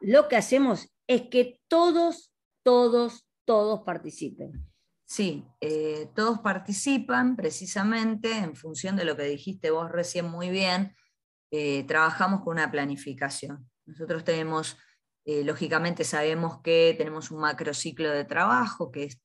lo 0.00 0.26
que 0.26 0.34
hacemos 0.34 0.92
es 1.06 1.28
que 1.30 1.60
todos, 1.68 2.32
todos, 2.64 3.24
todos 3.44 3.82
participen. 3.82 4.68
Sí, 5.04 5.44
eh, 5.60 6.08
todos 6.16 6.40
participan 6.40 7.36
precisamente 7.36 8.36
en 8.36 8.56
función 8.56 8.96
de 8.96 9.04
lo 9.04 9.16
que 9.16 9.22
dijiste 9.22 9.70
vos 9.70 9.92
recién 9.92 10.28
muy 10.28 10.50
bien. 10.50 10.96
Eh, 11.50 11.84
trabajamos 11.84 12.42
con 12.42 12.54
una 12.54 12.70
planificación. 12.70 13.68
Nosotros 13.86 14.24
tenemos, 14.24 14.76
eh, 15.24 15.44
lógicamente 15.44 16.04
sabemos 16.04 16.60
que 16.62 16.94
tenemos 16.96 17.30
un 17.30 17.40
macrociclo 17.40 18.10
de 18.10 18.24
trabajo, 18.24 18.90
que 18.90 19.04
es, 19.04 19.20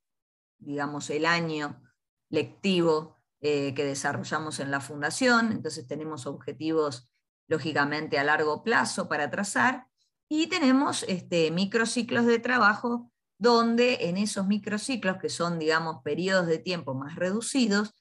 digamos, 0.57 1.09
el 1.09 1.25
año 1.25 1.81
lectivo 2.29 3.15
que 3.41 3.73
desarrollamos 3.75 4.59
en 4.59 4.71
la 4.71 4.79
fundación. 4.79 5.51
Entonces 5.51 5.85
tenemos 5.85 6.25
objetivos, 6.25 7.11
lógicamente, 7.47 8.17
a 8.17 8.23
largo 8.23 8.63
plazo 8.63 9.07
para 9.07 9.29
trazar 9.29 9.85
y 10.27 10.47
tenemos 10.47 11.03
este, 11.03 11.51
microciclos 11.51 12.25
de 12.25 12.39
trabajo 12.39 13.11
donde 13.37 14.09
en 14.09 14.17
esos 14.17 14.47
microciclos, 14.47 15.17
que 15.17 15.29
son, 15.29 15.59
digamos, 15.59 16.01
periodos 16.03 16.47
de 16.47 16.57
tiempo 16.57 16.93
más 16.93 17.15
reducidos, 17.15 17.93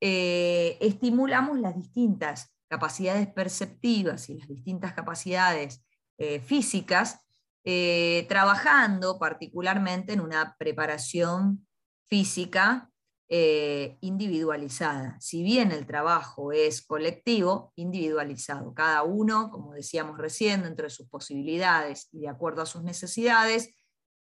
eh, 0.00 0.76
estimulamos 0.80 1.60
las 1.60 1.76
distintas 1.76 2.52
capacidades 2.72 3.28
perceptivas 3.28 4.30
y 4.30 4.38
las 4.38 4.48
distintas 4.48 4.94
capacidades 4.94 5.84
eh, 6.16 6.40
físicas, 6.40 7.20
eh, 7.64 8.24
trabajando 8.30 9.18
particularmente 9.18 10.14
en 10.14 10.20
una 10.20 10.56
preparación 10.58 11.68
física 12.08 12.90
eh, 13.28 13.98
individualizada. 14.00 15.18
Si 15.20 15.42
bien 15.42 15.70
el 15.70 15.84
trabajo 15.84 16.50
es 16.50 16.80
colectivo, 16.80 17.74
individualizado. 17.76 18.72
Cada 18.72 19.02
uno, 19.02 19.50
como 19.50 19.74
decíamos 19.74 20.16
recién, 20.16 20.62
dentro 20.62 20.84
de 20.84 20.90
sus 20.90 21.10
posibilidades 21.10 22.08
y 22.10 22.20
de 22.20 22.30
acuerdo 22.30 22.62
a 22.62 22.66
sus 22.66 22.82
necesidades, 22.82 23.74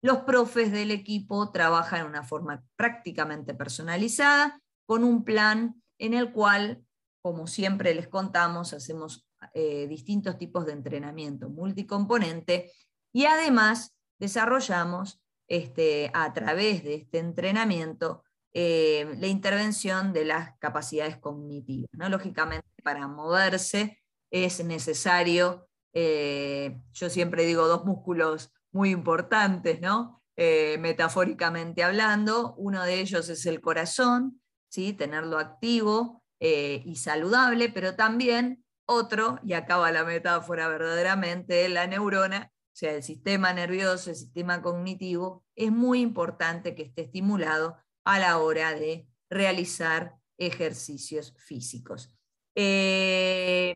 los 0.03 0.20
profes 0.20 0.72
del 0.72 0.91
equipo 0.91 1.51
trabajan 1.51 2.01
de 2.03 2.10
una 2.10 2.24
forma 2.24 2.63
prácticamente 2.75 3.56
personalizada, 3.56 4.62
con 4.86 5.03
un 5.03 5.24
plan 5.24 5.82
en 5.98 6.13
el 6.13 6.32
cual, 6.32 6.84
como 7.21 7.47
siempre 7.47 7.93
les 7.93 8.07
contamos, 8.07 8.74
hacemos 8.74 9.27
eh, 9.53 9.88
distintos 9.88 10.38
tipos 10.38 10.65
de 10.65 10.74
entrenamiento 10.74 11.50
multicomponente 11.50 12.71
y 13.13 13.25
además 13.25 13.95
desarrollamos 14.19 15.21
este, 15.47 16.09
a 16.13 16.33
través 16.33 16.83
de 16.83 16.95
este 16.95 17.19
entrenamiento 17.19 18.24
eh, 18.53 19.15
la 19.19 19.27
intervención 19.27 20.12
de 20.12 20.25
las 20.25 20.57
capacidades 20.57 21.17
cognitivas. 21.17 21.89
¿no? 21.93 22.09
Lógicamente, 22.09 22.67
para 22.83 23.07
moverse 23.07 24.00
es 24.31 24.63
necesario, 24.63 25.67
eh, 25.93 26.79
yo 26.91 27.09
siempre 27.09 27.45
digo, 27.45 27.67
dos 27.67 27.86
músculos 27.86 28.51
muy 28.71 28.89
importantes, 28.89 29.81
¿no? 29.81 30.21
Metafóricamente 30.36 31.83
hablando. 31.83 32.53
Uno 32.57 32.83
de 32.83 33.00
ellos 33.00 33.27
es 33.29 33.47
el 33.47 33.59
corazón, 33.59 34.39
¿sí? 34.69 34.93
tenerlo 34.93 35.39
activo 35.39 36.24
y 36.39 36.96
saludable, 36.96 37.70
pero 37.70 37.96
también 37.96 38.63
otro, 38.86 39.39
y 39.44 39.53
acaba 39.53 39.91
la 39.91 40.03
metáfora 40.03 40.67
verdaderamente, 40.67 41.67
la 41.70 41.88
neurona, 41.88 42.51
o 42.53 42.79
sea, 42.79 42.94
el 42.94 43.03
sistema 43.03 43.51
nervioso, 43.53 44.12
el 44.12 44.15
sistema 44.15 44.62
cognitivo, 44.62 45.44
es 45.56 45.72
muy 45.72 46.00
importante 46.00 46.75
que 46.75 46.84
esté 46.84 47.03
estimulado 47.03 47.77
a 48.06 48.20
la 48.20 48.38
hora 48.38 48.74
de 48.74 49.08
realizar 49.29 50.15
ejercicios 50.38 51.34
físicos. 51.38 52.15
Eh, 52.56 53.75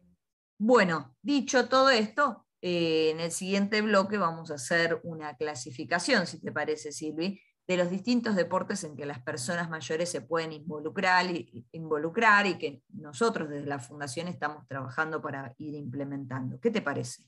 bueno, 0.58 1.16
dicho 1.22 1.68
todo 1.68 1.90
esto, 1.90 2.46
eh, 2.62 3.10
en 3.12 3.20
el 3.20 3.32
siguiente 3.32 3.82
bloque 3.82 4.18
vamos 4.18 4.52
a 4.52 4.56
hacer 4.56 5.02
una 5.04 5.36
clasificación, 5.36 6.28
si 6.28 6.40
te 6.40 6.52
parece, 6.52 6.92
Silvi, 6.92 7.42
de 7.72 7.78
los 7.78 7.90
distintos 7.90 8.36
deportes 8.36 8.84
en 8.84 8.98
que 8.98 9.06
las 9.06 9.20
personas 9.20 9.70
mayores 9.70 10.10
se 10.10 10.20
pueden 10.20 10.52
involucrar 10.52 11.26
y, 11.28 11.66
involucrar 11.72 12.46
y 12.46 12.58
que 12.58 12.82
nosotros 12.90 13.48
desde 13.50 13.66
la 13.66 13.80
Fundación 13.80 14.28
estamos 14.28 14.68
trabajando 14.68 15.22
para 15.22 15.54
ir 15.58 15.76
implementando. 15.76 16.60
¿Qué 16.60 16.70
te 16.70 16.82
parece? 16.82 17.24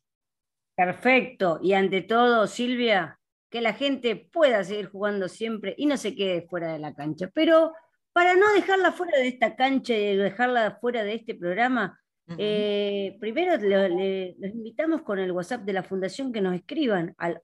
Perfecto. 0.76 1.60
Y 1.62 1.74
ante 1.74 2.02
todo, 2.02 2.46
Silvia, 2.48 3.20
que 3.50 3.62
la 3.62 3.74
gente 3.74 4.18
pueda 4.18 4.64
seguir 4.66 4.88
jugando 4.90 5.30
siempre 5.30 5.76
y 5.78 5.86
no 5.86 5.96
se 5.96 6.14
quede 6.14 6.42
fuera 6.42 6.74
de 6.74 6.80
la 6.80 6.94
cancha. 6.94 7.30
Pero 7.34 7.72
para 8.12 8.36
no 8.36 8.52
dejarla 8.54 8.92
fuera 8.92 9.18
de 9.18 9.30
esta 9.30 9.56
cancha 9.56 9.94
y 9.96 10.18
dejarla 10.18 10.78
fuera 10.82 11.04
de 11.04 11.14
este 11.16 11.36
programa, 11.36 11.98
eh, 12.38 13.16
primero 13.20 13.54
los 13.58 14.52
invitamos 14.54 15.04
con 15.04 15.20
el 15.20 15.32
WhatsApp 15.32 15.62
de 15.62 15.74
la 15.74 15.84
Fundación 15.84 16.34
que 16.34 16.42
nos 16.42 16.56
escriban 16.56 17.16
al 17.18 17.40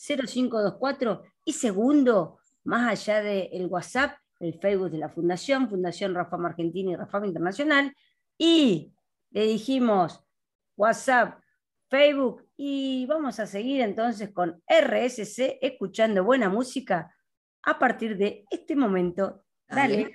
1157420524 0.00 1.22
y 1.44 1.52
segundo, 1.52 2.38
más 2.64 2.90
allá 2.90 3.22
del 3.22 3.66
WhatsApp, 3.66 4.16
el 4.38 4.58
Facebook 4.58 4.90
de 4.90 4.98
la 4.98 5.08
Fundación, 5.08 5.68
Fundación 5.68 6.14
Rafam 6.14 6.46
Argentina 6.46 6.92
y 6.92 6.96
Rafam 6.96 7.26
Internacional, 7.26 7.94
y 8.38 8.94
le 9.30 9.46
dijimos 9.46 10.24
WhatsApp, 10.76 11.40
Facebook, 11.88 12.48
y 12.56 13.04
vamos 13.06 13.38
a 13.40 13.46
seguir 13.46 13.80
entonces 13.82 14.30
con 14.30 14.62
RSC, 14.66 15.58
escuchando 15.60 16.24
buena 16.24 16.48
música 16.48 17.14
a 17.62 17.78
partir 17.78 18.16
de 18.16 18.44
este 18.50 18.76
momento. 18.76 19.44
Dale. 19.68 20.10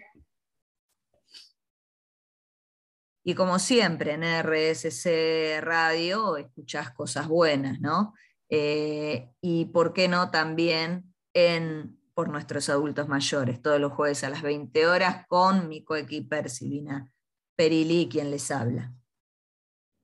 Y 3.23 3.33
como 3.33 3.59
siempre 3.59 4.13
en 4.13 4.23
RSC 4.23 5.59
Radio 5.61 6.37
escuchás 6.37 6.91
cosas 6.91 7.27
buenas, 7.27 7.79
¿no? 7.79 8.13
Eh, 8.49 9.31
y 9.41 9.65
por 9.65 9.93
qué 9.93 10.07
no 10.07 10.31
también 10.31 11.13
en 11.33 11.99
por 12.13 12.29
nuestros 12.29 12.69
adultos 12.69 13.09
mayores, 13.09 13.61
todos 13.61 13.79
los 13.79 13.91
jueves 13.91 14.23
a 14.23 14.29
las 14.29 14.41
20 14.41 14.87
horas 14.87 15.27
con 15.27 15.67
mi 15.67 15.83
coequiper 15.83 16.49
Silvina 16.49 17.11
Perilí, 17.57 18.07
quien 18.09 18.31
les 18.31 18.51
habla. 18.51 18.93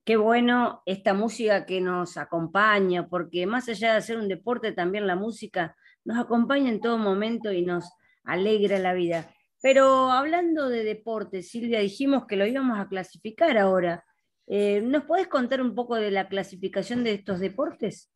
Qué 0.03 0.17
bueno 0.17 0.81
esta 0.85 1.13
música 1.13 1.65
que 1.65 1.79
nos 1.79 2.17
acompaña, 2.17 3.07
porque 3.07 3.47
más 3.47 3.69
allá 3.69 3.91
de 3.91 3.97
hacer 3.99 4.17
un 4.17 4.27
deporte, 4.27 4.73
también 4.73 5.07
la 5.07 5.15
música 5.15 5.75
nos 6.03 6.17
acompaña 6.17 6.69
en 6.69 6.81
todo 6.81 6.97
momento 6.97 7.53
y 7.53 7.63
nos 7.63 7.89
alegra 8.23 8.77
la 8.79 8.93
vida. 8.93 9.33
Pero 9.61 10.11
hablando 10.11 10.67
de 10.67 10.83
deporte, 10.83 11.43
Silvia, 11.43 11.79
dijimos 11.79 12.25
que 12.25 12.35
lo 12.35 12.45
íbamos 12.45 12.79
a 12.79 12.89
clasificar 12.89 13.57
ahora. 13.57 14.03
Eh, 14.47 14.81
¿Nos 14.81 15.03
podés 15.03 15.27
contar 15.27 15.61
un 15.61 15.75
poco 15.75 15.95
de 15.95 16.11
la 16.11 16.27
clasificación 16.27 17.03
de 17.03 17.13
estos 17.13 17.39
deportes? 17.39 18.11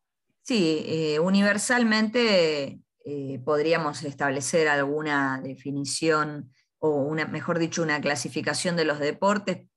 Sí, 0.45 0.83
eh, 0.85 1.19
universalmente 1.19 2.79
eh, 3.03 3.39
podríamos 3.43 4.03
establecer 4.03 4.67
alguna 4.67 5.41
definición 5.41 6.51
o 6.77 7.01
una, 7.01 7.25
mejor 7.25 7.57
dicho, 7.57 7.81
una 7.81 7.99
clasificación 7.99 8.75
de 8.75 8.85
los 8.85 8.99
deportes, 8.99 9.67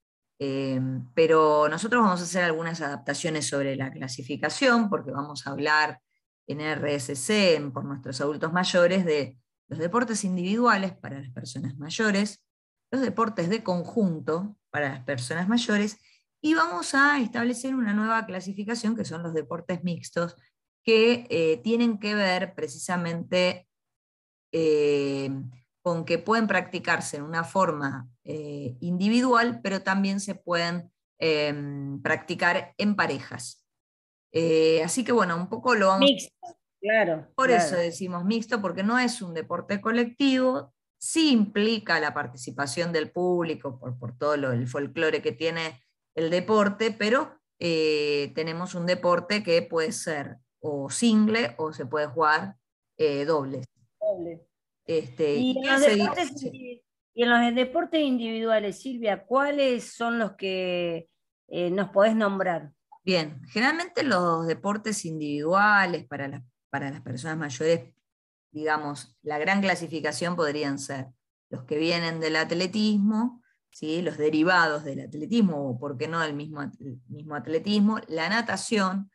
pero 1.15 1.67
nosotros 1.67 2.03
vamos 2.03 2.21
a 2.21 2.23
hacer 2.23 2.43
algunas 2.43 2.81
adaptaciones 2.81 3.47
sobre 3.47 3.75
la 3.75 3.91
clasificación 3.91 4.89
porque 4.89 5.11
vamos 5.11 5.45
a 5.45 5.51
hablar 5.51 5.99
en 6.47 6.61
RSC, 6.61 7.71
por 7.73 7.83
nuestros 7.83 8.21
adultos 8.21 8.53
mayores, 8.53 9.05
de 9.05 9.37
los 9.69 9.79
deportes 9.79 10.23
individuales 10.23 10.93
para 10.95 11.19
las 11.19 11.31
personas 11.31 11.77
mayores, 11.77 12.43
los 12.91 13.01
deportes 13.01 13.49
de 13.49 13.63
conjunto 13.63 14.55
para 14.69 14.89
las 14.89 15.03
personas 15.03 15.47
mayores, 15.49 15.97
y 16.41 16.53
vamos 16.53 16.93
a 16.95 17.19
establecer 17.19 17.75
una 17.75 17.93
nueva 17.93 18.25
clasificación 18.27 18.95
que 18.95 19.03
son 19.03 19.23
los 19.23 19.33
deportes 19.33 19.83
mixtos, 19.83 20.35
que 20.83 21.27
eh, 21.29 21.57
tienen 21.57 21.99
que 21.99 22.15
ver 22.15 22.55
precisamente 22.55 23.67
eh, 24.51 25.29
con 25.81 26.05
que 26.05 26.17
pueden 26.17 26.47
practicarse 26.47 27.17
en 27.17 27.23
una 27.23 27.43
forma 27.43 28.09
eh, 28.23 28.75
individual, 28.79 29.61
pero 29.61 29.81
también 29.81 30.19
se 30.19 30.35
pueden 30.35 30.91
em, 31.19 32.01
practicar 32.01 32.73
en 32.77 32.95
parejas. 32.95 33.65
así 34.83 35.03
que 35.03 35.11
bueno, 35.11 35.35
un 35.35 35.49
poco 35.49 35.75
lo 35.75 35.87
vamos... 35.87 36.29
Claro. 36.81 37.27
Por 37.35 37.51
eso 37.51 37.75
decimos 37.75 38.23
mixto, 38.23 38.61
porque 38.61 38.83
no 38.83 38.97
es 38.97 39.21
un 39.21 39.33
deporte 39.33 39.81
colectivo, 39.81 40.73
sí 40.97 41.31
implica 41.31 41.99
la 41.99 42.13
participación 42.13 42.93
del 42.93 43.11
público 43.11 43.77
por, 43.99 44.17
todo 44.17 44.35
el 44.35 44.65
folclore 44.65 45.21
que 45.21 45.33
tiene 45.33 45.83
el 46.15 46.29
deporte, 46.29 46.95
pero 46.97 47.37
tenemos 47.59 48.75
un 48.75 48.85
deporte 48.85 49.43
que 49.43 49.61
puede 49.61 49.91
ser 49.91 50.39
o 50.61 50.89
single 50.89 51.55
o 51.57 51.73
se 51.73 51.85
puede 51.85 52.07
jugar 52.07 52.55
eh, 52.97 53.25
doble. 53.25 53.61
Este, 54.85 55.35
y, 55.35 55.57
en 55.57 55.71
los 55.71 55.81
deportes, 55.81 56.43
y, 56.43 56.81
en 57.15 57.29
los 57.29 57.55
deportes, 57.55 58.01
individuales, 58.01 58.81
Silvia, 58.81 59.25
¿cuáles 59.25 59.93
son 59.93 60.19
los 60.19 60.33
que 60.33 61.09
eh, 61.47 61.69
nos 61.69 61.89
podés 61.89 62.15
nombrar? 62.15 62.71
Bien, 63.03 63.41
generalmente 63.49 64.03
los 64.03 64.47
deportes 64.47 65.05
individuales 65.05 66.05
para 66.05 66.27
las 66.27 66.41
para 66.69 66.91
las 66.91 67.01
personas 67.01 67.37
mayores, 67.37 67.93
digamos, 68.51 69.17
la 69.21 69.37
gran 69.37 69.61
clasificación 69.61 70.35
podrían 70.35 70.79
ser 70.79 71.07
los 71.49 71.63
que 71.63 71.77
vienen 71.77 72.19
del 72.19 72.35
atletismo, 72.35 73.41
¿sí? 73.71 74.01
los 74.01 74.17
derivados 74.17 74.83
del 74.83 75.01
atletismo, 75.01 75.69
o 75.69 75.79
por 75.79 75.97
qué 75.97 76.07
no 76.07 76.19
del 76.19 76.35
mismo, 76.35 76.61
mismo 77.07 77.35
atletismo, 77.35 77.99
la 78.07 78.29
natación 78.29 79.11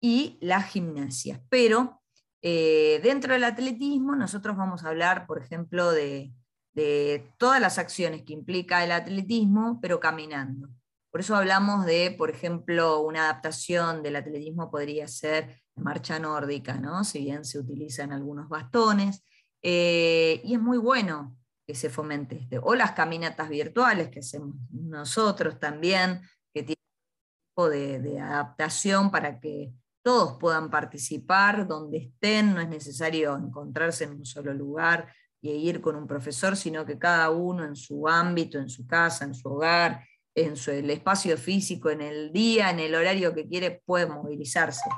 y 0.00 0.38
la 0.40 0.62
gimnasia. 0.62 1.42
Pero 1.48 2.02
eh, 2.42 3.00
dentro 3.02 3.32
del 3.32 3.44
atletismo 3.44 4.14
nosotros 4.16 4.56
vamos 4.56 4.84
a 4.84 4.88
hablar, 4.88 5.26
por 5.26 5.42
ejemplo, 5.42 5.90
de, 5.90 6.32
de 6.74 7.30
todas 7.38 7.60
las 7.60 7.78
acciones 7.78 8.22
que 8.22 8.32
implica 8.32 8.84
el 8.84 8.92
atletismo, 8.92 9.78
pero 9.80 10.00
caminando. 10.00 10.68
Por 11.10 11.20
eso 11.20 11.34
hablamos 11.34 11.86
de, 11.86 12.14
por 12.16 12.30
ejemplo, 12.30 13.00
una 13.00 13.24
adaptación 13.24 14.02
del 14.02 14.16
atletismo 14.16 14.70
podría 14.70 15.08
ser 15.08 15.62
marcha 15.74 16.18
nórdica, 16.18 16.74
¿no? 16.74 17.04
si 17.04 17.20
bien 17.20 17.44
se 17.44 17.58
utilizan 17.58 18.12
algunos 18.12 18.48
bastones, 18.48 19.24
eh, 19.62 20.40
y 20.44 20.54
es 20.54 20.60
muy 20.60 20.78
bueno 20.78 21.36
que 21.66 21.74
se 21.74 21.90
fomente 21.90 22.36
este. 22.36 22.58
O 22.58 22.74
las 22.74 22.92
caminatas 22.92 23.48
virtuales 23.48 24.10
que 24.10 24.20
hacemos 24.20 24.54
nosotros 24.70 25.58
también, 25.58 26.20
que 26.54 26.62
tienen 26.62 26.84
un 26.84 27.48
tipo 27.48 27.70
de, 27.70 28.20
adaptación 28.20 29.10
para 29.10 29.40
que 29.40 29.72
todos 30.06 30.38
puedan 30.38 30.70
participar 30.70 31.66
donde 31.66 31.98
estén, 31.98 32.54
no 32.54 32.60
es 32.60 32.68
necesario 32.68 33.36
encontrarse 33.36 34.04
en 34.04 34.12
un 34.12 34.24
solo 34.24 34.54
lugar 34.54 35.12
y 35.40 35.50
ir 35.50 35.80
con 35.80 35.96
un 35.96 36.06
profesor, 36.06 36.56
sino 36.56 36.86
que 36.86 36.96
cada 36.96 37.30
uno 37.30 37.64
en 37.64 37.74
su 37.74 38.06
ámbito, 38.06 38.56
en 38.60 38.68
su 38.68 38.86
casa, 38.86 39.24
en 39.24 39.34
su 39.34 39.48
hogar, 39.48 40.06
en 40.32 40.54
su, 40.54 40.70
el 40.70 40.88
espacio 40.90 41.36
físico, 41.36 41.90
en 41.90 42.02
el 42.02 42.32
día, 42.32 42.70
en 42.70 42.78
el 42.78 42.94
horario 42.94 43.34
que 43.34 43.48
quiere, 43.48 43.82
puede 43.84 44.06
movilizarse. 44.06 44.88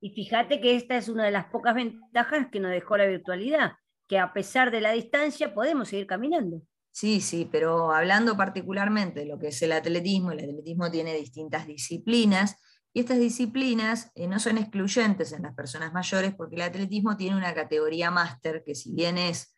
Y 0.00 0.10
fíjate 0.10 0.60
que 0.60 0.76
esta 0.76 0.96
es 0.96 1.08
una 1.08 1.24
de 1.24 1.32
las 1.32 1.46
pocas 1.46 1.74
ventajas 1.74 2.46
que 2.52 2.60
nos 2.60 2.70
dejó 2.70 2.96
la 2.96 3.06
virtualidad, 3.06 3.72
que 4.06 4.20
a 4.20 4.32
pesar 4.32 4.70
de 4.70 4.80
la 4.80 4.92
distancia 4.92 5.52
podemos 5.54 5.88
seguir 5.88 6.06
caminando. 6.06 6.62
Sí, 6.92 7.20
sí, 7.20 7.48
pero 7.50 7.90
hablando 7.90 8.36
particularmente 8.36 9.18
de 9.18 9.26
lo 9.26 9.40
que 9.40 9.48
es 9.48 9.60
el 9.62 9.72
atletismo, 9.72 10.30
el 10.30 10.38
atletismo 10.38 10.88
tiene 10.88 11.16
distintas 11.16 11.66
disciplinas 11.66 12.60
y 12.94 13.00
estas 13.00 13.18
disciplinas 13.18 14.10
eh, 14.14 14.26
no 14.26 14.38
son 14.38 14.56
excluyentes 14.56 15.32
en 15.32 15.42
las 15.42 15.54
personas 15.54 15.92
mayores 15.92 16.34
porque 16.34 16.54
el 16.56 16.62
atletismo 16.62 17.16
tiene 17.16 17.36
una 17.36 17.52
categoría 17.52 18.10
máster 18.10 18.62
que 18.64 18.74
si 18.74 18.94
bien 18.94 19.18
es 19.18 19.54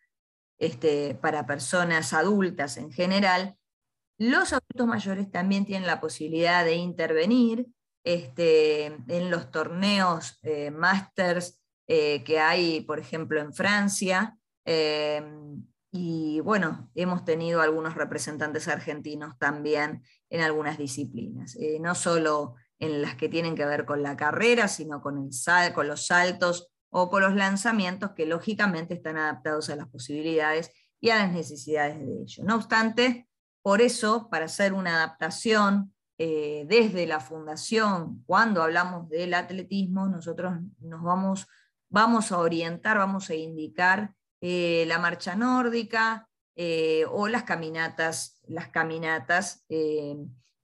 este, 0.59 1.15
para 1.15 1.47
personas 1.47 2.13
adultas 2.13 2.79
en 2.79 2.91
general, 2.91 3.57
los 4.19 4.53
adultos 4.53 4.87
mayores 4.87 5.31
también 5.31 5.67
tienen 5.67 5.87
la 5.87 6.01
posibilidad 6.01 6.65
de 6.65 6.77
intervenir 6.77 7.67
este, 8.03 8.87
en 8.87 9.31
los 9.31 9.51
torneos 9.51 10.39
eh, 10.43 10.71
Masters 10.71 11.61
eh, 11.87 12.25
que 12.25 12.39
hay, 12.41 12.81
por 12.81 12.99
ejemplo, 12.99 13.41
en 13.41 13.53
Francia. 13.53 14.39
Eh, 14.65 15.23
y 15.93 16.41
bueno, 16.41 16.91
hemos 16.95 17.25
tenido 17.25 17.61
algunos 17.61 17.95
representantes 17.95 18.69
argentinos 18.69 19.37
también 19.39 20.03
en 20.31 20.41
algunas 20.41 20.79
disciplinas, 20.79 21.57
no 21.81 21.95
solo 21.95 22.57
en 22.79 23.03
las 23.03 23.15
que 23.15 23.29
tienen 23.29 23.55
que 23.55 23.65
ver 23.65 23.85
con 23.85 24.03
la 24.03 24.17
carrera, 24.17 24.69
sino 24.69 25.01
con, 25.01 25.19
el 25.19 25.33
sal, 25.33 25.73
con 25.73 25.89
los 25.89 26.07
saltos 26.07 26.69
o 26.91 27.11
con 27.11 27.23
los 27.23 27.35
lanzamientos 27.35 28.13
que 28.13 28.27
lógicamente 28.27 28.95
están 28.95 29.17
adaptados 29.17 29.71
a 29.71 29.77
las 29.77 29.89
posibilidades 29.89 30.71
y 31.01 31.11
a 31.11 31.17
las 31.17 31.33
necesidades 31.33 31.99
de 31.99 32.23
ellos. 32.23 32.41
No 32.45 32.57
obstante, 32.57 33.29
por 33.63 33.81
eso, 33.81 34.29
para 34.31 34.47
hacer 34.47 34.73
una 34.73 34.97
adaptación 34.97 35.93
eh, 36.19 36.65
desde 36.69 37.07
la 37.07 37.21
fundación, 37.21 38.23
cuando 38.27 38.63
hablamos 38.63 39.09
del 39.09 39.35
atletismo, 39.35 40.07
nosotros 40.07 40.55
nos 40.81 41.03
vamos, 41.03 41.47
vamos 41.89 42.33
a 42.33 42.39
orientar, 42.39 42.97
vamos 42.97 43.29
a 43.29 43.35
indicar 43.35 44.15
eh, 44.41 44.85
la 44.87 44.99
marcha 44.99 45.35
nórdica 45.35 46.29
eh, 46.55 47.05
o 47.11 47.29
las 47.29 47.43
caminatas, 47.43 48.41
las 48.47 48.69
caminatas 48.69 49.65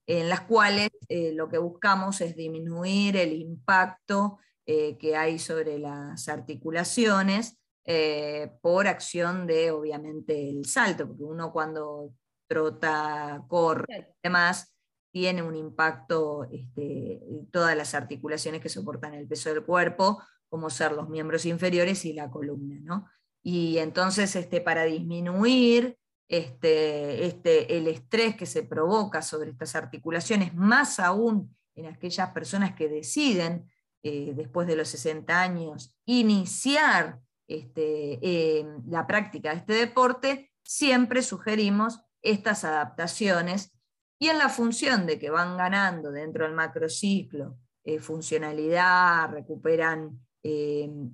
en 0.07 0.29
las 0.29 0.43
cuales 0.43 0.91
lo 1.09 1.49
que 1.49 1.59
buscamos 1.59 2.21
es 2.21 2.35
disminuir 2.35 3.17
el 3.17 3.33
impacto 3.33 4.39
eh, 4.65 4.97
que 4.97 5.17
hay 5.17 5.41
sobre 5.41 5.77
las 5.81 6.29
articulaciones 6.29 7.59
eh, 7.85 8.53
por 8.61 8.87
acción 8.87 9.45
de, 9.45 9.73
obviamente, 9.73 10.49
el 10.49 10.67
salto, 10.67 11.09
porque 11.09 11.25
uno 11.25 11.53
cuando 11.53 12.15
trota, 12.47 13.45
corre 13.49 13.87
y 13.91 14.15
demás, 14.23 14.73
tiene 15.11 15.43
un 15.43 15.57
impacto 15.57 16.45
este, 16.45 17.15
en 17.15 17.51
todas 17.51 17.77
las 17.77 17.95
articulaciones 17.95 18.61
que 18.61 18.69
soportan 18.69 19.15
el 19.15 19.27
peso 19.27 19.53
del 19.53 19.65
cuerpo, 19.65 20.23
como 20.49 20.71
ser 20.71 20.93
los 20.93 21.09
miembros 21.09 21.45
inferiores 21.45 22.05
y 22.05 22.13
la 22.13 22.31
columna. 22.31 22.79
¿no? 22.83 23.09
Y 23.43 23.79
entonces, 23.79 24.37
este, 24.37 24.61
para 24.61 24.85
disminuir 24.85 25.99
este, 26.29 27.27
este, 27.27 27.77
el 27.77 27.89
estrés 27.89 28.37
que 28.37 28.47
se 28.47 28.63
provoca 28.63 29.23
sobre 29.23 29.51
estas 29.51 29.75
articulaciones, 29.77 30.55
más 30.55 30.99
aún 30.99 31.55
en 31.75 31.87
aquellas 31.87 32.31
personas 32.31 32.75
que 32.75 32.89
deciden, 32.89 33.71
eh, 34.03 34.33
después 34.35 34.67
de 34.67 34.77
los 34.77 34.89
60 34.89 35.41
años, 35.41 35.95
iniciar 36.07 37.21
este, 37.47 38.19
eh, 38.23 38.67
la 38.89 39.07
práctica 39.07 39.51
de 39.51 39.57
este 39.59 39.75
deporte, 39.75 40.51
siempre 40.65 41.23
sugerimos 41.23 42.01
estas 42.21 42.65
adaptaciones 42.65 43.73
y 44.19 44.29
en 44.29 44.39
la 44.39 44.49
función 44.49 45.07
de 45.07 45.19
que 45.19 45.31
van 45.31 45.57
ganando 45.57 46.11
dentro 46.11 46.45
del 46.45 46.55
macrociclo 46.55 47.59
eh, 47.85 47.99
funcionalidad, 47.99 49.31
recuperan 49.31 50.21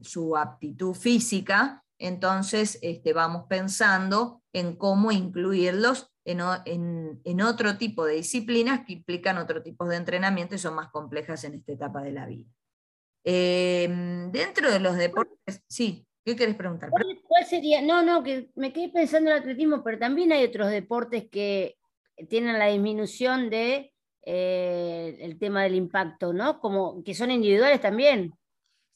su 0.00 0.34
aptitud 0.38 0.94
física, 0.94 1.84
entonces 1.98 2.78
este, 2.82 3.12
vamos 3.12 3.46
pensando 3.48 4.42
en 4.52 4.76
cómo 4.76 5.12
incluirlos 5.12 6.12
en, 6.24 7.40
otro 7.40 7.78
tipo 7.78 8.04
de 8.04 8.16
disciplinas 8.16 8.84
que 8.84 8.92
implican 8.94 9.38
otro 9.38 9.62
tipo 9.62 9.86
de 9.86 9.96
entrenamiento 9.96 10.54
y 10.54 10.58
son 10.58 10.74
más 10.74 10.88
complejas 10.90 11.44
en 11.44 11.54
esta 11.54 11.72
etapa 11.72 12.02
de 12.02 12.12
la 12.12 12.26
vida. 12.26 12.50
Em, 13.24 14.30
dentro 14.30 14.70
de 14.70 14.80
los 14.80 14.96
deportes, 14.96 15.62
sí, 15.68 16.06
¿qué 16.24 16.36
querés 16.36 16.54
preguntar? 16.54 16.90
¿Cuál, 16.90 17.46
sería? 17.46 17.80
No, 17.80 18.02
no, 18.02 18.22
que 18.22 18.50
me 18.56 18.72
quedé 18.72 18.90
pensando 18.90 19.30
en 19.30 19.36
el 19.36 19.42
atletismo, 19.42 19.82
pero 19.82 19.98
también 19.98 20.32
hay 20.32 20.44
otros 20.44 20.70
deportes 20.70 21.28
que 21.30 21.76
tienen 22.28 22.58
la 22.58 22.66
disminución 22.66 23.48
de 23.48 23.92
eh, 24.24 25.16
el 25.20 25.38
tema 25.38 25.62
del 25.62 25.76
impacto, 25.76 26.32
¿no? 26.32 26.60
Como 26.60 27.02
que 27.02 27.14
son 27.14 27.30
individuales 27.30 27.80
también. 27.80 28.32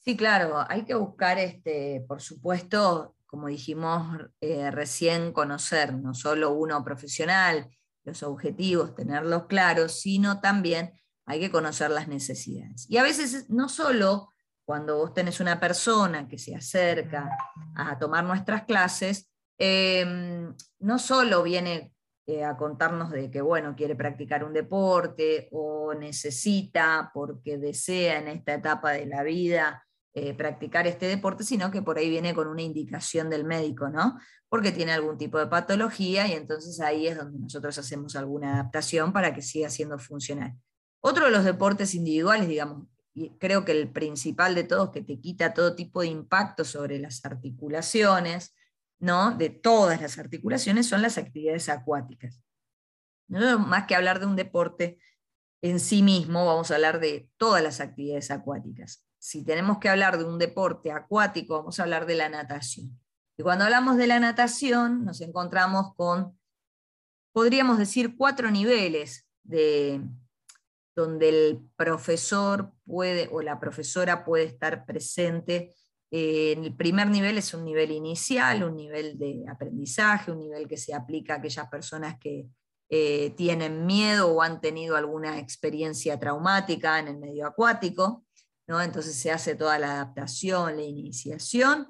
Sí, 0.05 0.17
claro, 0.17 0.65
hay 0.69 0.85
que 0.85 0.95
buscar, 0.95 1.39
este, 1.39 2.05
por 2.09 2.21
supuesto, 2.21 3.15
como 3.25 3.47
dijimos 3.47 4.19
eh, 4.41 4.71
recién, 4.73 5.33
conocer 5.33 5.95
no 5.95 6.13
solo 6.13 6.53
uno 6.53 6.83
profesional, 6.83 7.71
los 8.03 8.25
objetivos, 8.25 8.97
tenerlos 8.97 9.47
claros, 9.47 10.01
sino 10.01 10.41
también 10.41 10.93
hay 11.25 11.39
que 11.39 11.53
conocer 11.53 11.91
las 11.91 12.09
necesidades. 12.09 12.87
Y 12.91 12.97
a 12.97 13.05
veces 13.05 13.49
no 13.49 13.69
solo 13.69 14.33
cuando 14.65 14.97
vos 14.99 15.15
tenés 15.15 15.39
una 15.39 15.61
persona 15.61 16.27
que 16.27 16.37
se 16.37 16.57
acerca 16.57 17.31
a 17.77 17.97
tomar 17.97 18.25
nuestras 18.25 18.65
clases, 18.65 19.31
em, 19.57 20.53
no 20.81 20.99
solo 20.99 21.45
viene 21.45 21.95
eh, 22.27 22.45
a 22.45 22.57
contarnos 22.57 23.11
de 23.11 23.31
que, 23.31 23.41
bueno, 23.41 23.75
quiere 23.77 23.95
practicar 23.95 24.43
un 24.43 24.53
deporte 24.53 25.49
o 25.53 25.95
necesita 25.95 27.11
porque 27.15 27.59
desea 27.59 28.19
en 28.19 28.29
esta 28.29 28.55
etapa 28.55 28.93
de 28.93 29.07
la 29.07 29.23
vida 29.23 29.85
eh, 30.15 30.35
practicar 30.35 30.87
este 30.87 31.07
deporte, 31.07 31.43
sino 31.43 31.71
que 31.71 31.81
por 31.81 31.97
ahí 31.97 32.11
viene 32.11 32.35
con 32.35 32.47
una 32.47 32.61
indicación 32.61 33.31
del 33.31 33.45
médico, 33.45 33.89
¿no? 33.89 34.19
Porque 34.51 34.71
tiene 34.71 34.93
algún 34.93 35.17
tipo 35.17 35.39
de 35.39 35.47
patología 35.47 36.29
y 36.29 36.33
entonces 36.33 36.81
ahí 36.81 37.07
es 37.07 37.17
donde 37.17 37.39
nosotros 37.39 37.79
hacemos 37.79 38.15
alguna 38.15 38.53
adaptación 38.53 39.15
para 39.15 39.33
que 39.33 39.41
siga 39.41 39.71
siendo 39.71 39.99
funcional. 39.99 40.53
Otro 41.01 41.25
de 41.25 41.31
los 41.31 41.45
deportes 41.45 41.95
individuales, 41.95 42.47
digamos, 42.47 42.87
y 43.15 43.31
creo 43.39 43.65
que 43.65 43.73
el 43.73 43.91
principal 43.91 44.55
de 44.55 44.65
todos, 44.65 44.91
que 44.91 45.01
te 45.01 45.19
quita 45.19 45.55
todo 45.55 45.75
tipo 45.75 46.03
de 46.03 46.09
impacto 46.09 46.67
sobre 46.67 46.99
las 46.99 47.25
articulaciones, 47.25 48.55
¿no? 48.99 49.35
De 49.35 49.49
todas 49.49 50.03
las 50.03 50.19
articulaciones, 50.19 50.89
son 50.89 51.01
las 51.01 51.17
actividades 51.17 51.71
acuáticas. 51.71 52.43
¿No? 53.29 53.59
Más 53.59 53.87
que 53.87 53.95
hablar 53.95 54.21
de 54.21 54.27
un 54.27 54.37
deporte 54.37 54.99
en 55.63 55.81
sí 55.81 56.03
mismo, 56.03 56.45
vamos 56.45 56.71
a 56.71 56.75
hablar 56.75 57.01
de 57.01 57.31
todas 57.39 57.63
las 57.63 57.81
actividades 57.81 58.31
acuáticas 58.31 59.07
si 59.23 59.45
tenemos 59.45 59.79
que 59.79 59.89
hablar 59.89 60.19
de 60.19 60.25
un 60.25 60.37
deporte 60.37 60.91
acuático, 60.91 61.59
vamos 61.59 61.79
a 61.79 61.85
hablar 61.85 62.07
de 62.07 62.17
la 62.17 62.29
natación. 62.29 62.99
Y 63.39 63.45
cuando 63.45 63.65
hablamos 63.65 63.97
de 63.97 64.09
la 64.09 64.19
natación, 64.19 65.05
nos 65.05 65.21
encontramos 65.21 65.95
con, 65.95 66.37
podríamos 67.33 67.79
decir, 67.79 68.17
cuatro 68.17 68.51
niveles 68.51 69.29
de, 69.45 70.01
donde 70.97 71.29
el 71.29 71.71
profesor 71.77 72.73
puede 72.85 73.29
o 73.31 73.43
la 73.43 73.61
profesora 73.61 74.25
puede 74.25 74.43
estar 74.43 74.85
presente. 74.85 75.73
Eh, 76.11 76.57
el 76.59 76.75
primer 76.75 77.07
nivel 77.07 77.39
es 77.39 77.55
un 77.55 77.65
nivel 77.65 77.93
inicial, 77.93 78.65
un 78.65 78.75
nivel 78.75 79.21
de 79.21 79.45
aprendizaje, 79.49 80.33
un 80.33 80.41
nivel 80.41 80.67
que 80.67 80.77
se 80.77 80.95
aplica 80.95 81.35
a 81.35 81.37
aquellas 81.37 81.69
personas 81.69 82.19
que 82.19 82.49
eh, 82.89 83.31
tienen 83.37 83.87
miedo 83.87 84.35
o 84.35 84.43
han 84.43 84.61
tenido 84.61 84.97
alguna 84.97 85.39
experiencia 85.39 86.19
traumática 86.19 86.99
en 86.99 87.07
el 87.07 87.19
medio 87.19 87.47
acuático. 87.47 88.25
Entonces 88.67 89.15
se 89.17 89.31
hace 89.31 89.55
toda 89.55 89.79
la 89.79 89.93
adaptación, 89.93 90.77
la 90.77 90.83
iniciación, 90.83 91.89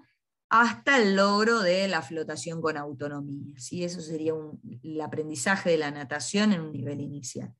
hasta 0.48 1.00
el 1.00 1.16
logro 1.16 1.60
de 1.60 1.88
la 1.88 2.02
flotación 2.02 2.60
con 2.60 2.76
autonomía. 2.76 3.54
¿sí? 3.58 3.84
Eso 3.84 4.00
sería 4.00 4.34
el 4.82 5.00
aprendizaje 5.00 5.70
de 5.70 5.78
la 5.78 5.90
natación 5.90 6.52
en 6.52 6.60
un 6.60 6.72
nivel 6.72 7.00
inicial. 7.00 7.54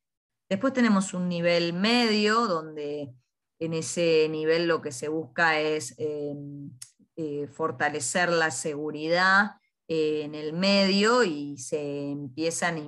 Después 0.48 0.72
tenemos 0.72 1.14
un 1.14 1.29
nivel 1.29 1.72
medio, 1.72 2.46
donde 2.46 3.14
en 3.59 3.75
ese 3.75 4.29
nivel 4.29 4.66
lo 4.66 4.83
que 4.83 4.92
se 4.92 5.09
busca 5.09 5.59
es 5.59 5.94
em, 5.98 6.70
eh, 7.16 7.46
fortalecer 7.46 8.31
la 8.31 8.51
seguridad 8.51 9.53
eh, 9.88 10.22
en 10.25 10.35
el 10.35 10.53
medio 10.53 11.22
y 11.25 11.57
se 11.57 12.11
empiezan 12.11 12.77
a 12.77 12.81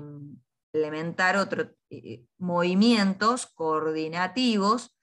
implementar 0.75 1.37
otros 1.37 1.69
eh, 1.91 2.27
movimientos 2.39 3.47
coordinativos 3.47 4.94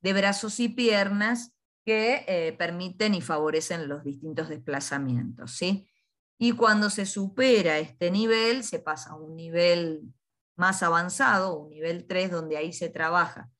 de 0.00 0.12
brazos 0.12 0.60
y 0.60 0.68
piernas 0.68 1.52
que 1.84 2.24
eh, 2.28 2.52
permiten 2.52 3.14
y 3.14 3.20
favorecen 3.20 3.88
los 3.88 4.04
distintos 4.04 4.48
desplazamientos. 4.48 5.52
¿sí? 5.52 5.88
Y 6.38 6.52
cuando 6.52 6.90
se 6.90 7.06
supera 7.06 7.78
este 7.78 8.10
nivel, 8.10 8.62
se 8.62 8.78
pasa 8.78 9.10
a 9.10 9.16
un 9.16 9.34
nivel 9.34 10.02
más 10.56 10.82
avanzado, 10.82 11.58
un 11.58 11.70
nivel 11.70 12.06
3, 12.06 12.30
donde 12.30 12.56
ahí 12.56 12.72
se 12.72 12.88
trabaja 12.88 13.50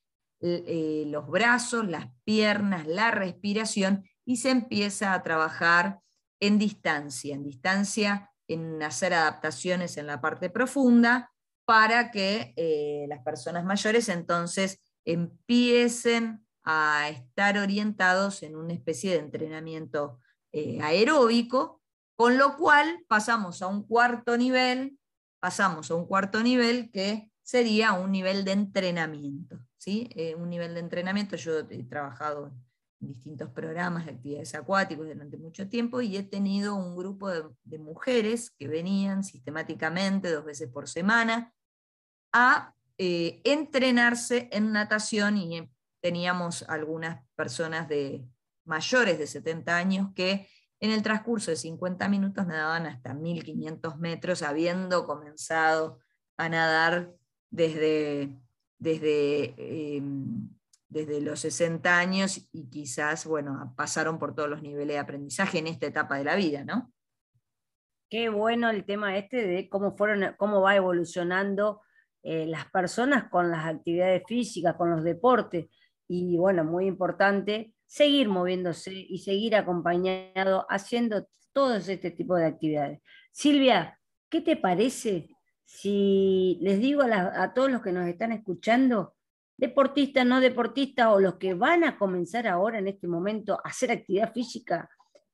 eh, 0.40 1.05
los 1.07 1.27
brazos, 1.29 1.88
las 1.88 2.07
piernas, 2.24 2.87
la 2.87 3.11
respiración, 3.11 4.05
y 4.24 4.37
se 4.37 4.51
empieza 4.51 5.14
a 5.14 5.22
trabajar 5.22 6.01
en 6.40 6.59
distancia, 6.59 7.35
en 7.35 7.42
distancia, 7.42 8.31
en 8.46 8.83
hacer 8.83 9.14
adaptaciones 9.14 9.96
en 9.96 10.07
la 10.07 10.20
parte 10.20 10.51
profunda, 10.51 11.33
para 11.64 12.11
que 12.11 12.55
eh, 12.57 13.07
las 13.09 13.22
personas 13.24 13.64
mayores 13.64 14.09
entonces 14.09 14.81
empiecen 15.09 16.47
a 16.64 17.09
estar 17.09 17.57
orientados 17.57 18.42
en 18.42 18.57
una 18.57 18.75
especie 18.75 19.12
de 19.12 19.21
entrenamiento 19.21 20.21
eh, 20.53 20.81
aeróbico, 20.83 21.81
con 22.14 22.37
lo 22.37 22.59
cual 22.59 23.05
pasamos 23.09 23.62
a 23.62 23.68
un 23.68 23.87
cuarto 23.87 24.37
nivel, 24.37 24.99
pasamos 25.40 25.90
a 25.90 25.94
un 25.94 26.07
cuarto 26.07 26.42
nivel 26.42 26.90
que 26.90 27.31
sería 27.42 27.94
un 27.94 28.12
nivel 28.12 28.44
de 28.44 28.53
entrenamiento. 28.53 29.59
¿sí? 29.79 30.11
Eh, 30.14 30.35
un 30.35 30.51
nivel 30.51 30.75
de 30.75 30.81
entrenamiento, 30.81 31.37
yo 31.37 31.61
he 31.61 31.85
trabajado 31.85 32.53
en 33.01 33.09
distintos 33.09 33.49
programas 33.51 34.05
de 34.05 34.12
actividades 34.12 34.55
acuáticas 34.55 35.07
durante 35.07 35.38
mucho 35.38 35.71
tiempo 35.71 36.03
y 36.03 36.18
he 36.18 36.23
tenido 36.23 36.75
un 36.75 36.94
grupo 36.97 37.31
de 37.31 37.79
mujeres 37.79 38.51
que 38.51 38.68
venían 38.68 39.25
sistemáticamente 39.25 40.31
dos 40.31 40.44
veces 40.44 40.68
por 40.68 40.87
semana 40.87 41.55
a 42.33 42.75
eh, 42.99 43.41
entrenarse 43.45 44.49
en 44.51 44.73
natación 44.73 45.37
y 45.37 45.71
teníamos 46.01 46.65
algunas 46.69 47.25
personas 47.37 47.89
de 47.89 48.25
mayores 48.65 49.19
de 49.19 49.27
70 49.27 49.77
años 49.77 50.09
que 50.15 50.49
en 50.81 50.91
el 50.91 51.03
transcurso 51.03 51.51
de 51.51 51.57
50 51.57 52.09
minutos 52.09 52.47
nadaban 52.47 52.87
hasta 52.87 53.15
1500 53.15 53.99
metros, 53.99 54.43
habiendo 54.43 55.07
comenzado 55.07 55.99
a 56.37 56.49
nadar 56.49 57.13
desde, 57.51 58.37
desde, 58.79 59.97
em, 59.97 60.49
desde 60.89 61.21
los 61.21 61.41
60 61.41 61.99
años 61.99 62.49
y 62.53 62.69
quizás, 62.69 63.27
bueno, 63.27 63.75
pasaron 63.77 64.19
por 64.19 64.35
todos 64.35 64.49
los 64.49 64.63
niveles 64.63 64.95
de 64.95 65.01
aprendizaje 65.01 65.59
en 65.59 65.67
esta 65.67 65.87
etapa 65.87 66.17
de 66.17 66.25
la 66.25 66.37
vida, 66.37 66.65
¿no? 66.65 66.93
Qué 68.11 68.29
bueno 68.29 68.71
el 68.71 68.85
tema 68.85 69.19
este 69.19 69.47
de 69.47 69.69
cómo, 69.69 69.97
fueron, 69.97 70.35
cómo 70.37 70.63
va 70.63 70.77
evolucionando 70.77 71.83
eh, 72.31 72.45
las 72.47 72.71
personas 72.71 73.31
con 73.31 73.51
las 73.51 73.64
actividades 73.64 74.23
físicas, 74.29 74.77
con 74.77 74.91
los 74.91 75.03
deportes. 75.03 75.69
Y 76.07 76.37
bueno, 76.37 76.62
muy 76.62 76.85
importante, 76.85 77.73
seguir 77.87 78.29
moviéndose 78.29 78.93
y 78.93 79.21
seguir 79.21 79.57
acompañado, 79.57 80.67
haciendo 80.69 81.27
todo 81.55 81.77
este 81.77 82.11
tipo 82.11 82.37
de 82.37 82.45
actividades. 82.45 83.01
Silvia, 83.33 83.99
¿qué 84.29 84.43
te 84.43 84.59
parece 84.59 85.31
si 85.64 86.59
les 86.61 86.81
digo 86.81 87.01
a, 87.03 87.55
todos 87.55 87.71
los 87.71 87.81
que 87.81 87.93
nos 87.93 88.07
están 88.07 88.33
escuchando 88.33 89.14
deportistas, 89.57 90.27
no 90.27 90.41
deportistas 90.41 91.07
o 91.07 91.21
los 91.21 91.37
que 91.37 91.55
van 91.55 91.83
a 91.83 91.97
comenzar 91.97 92.47
ahora 92.47 92.79
en 92.79 92.88
este 92.88 93.09
momento 93.09 93.55
a 93.55 93.71
hacer 93.71 93.91
actividad 93.91 94.35
física, 94.35 94.91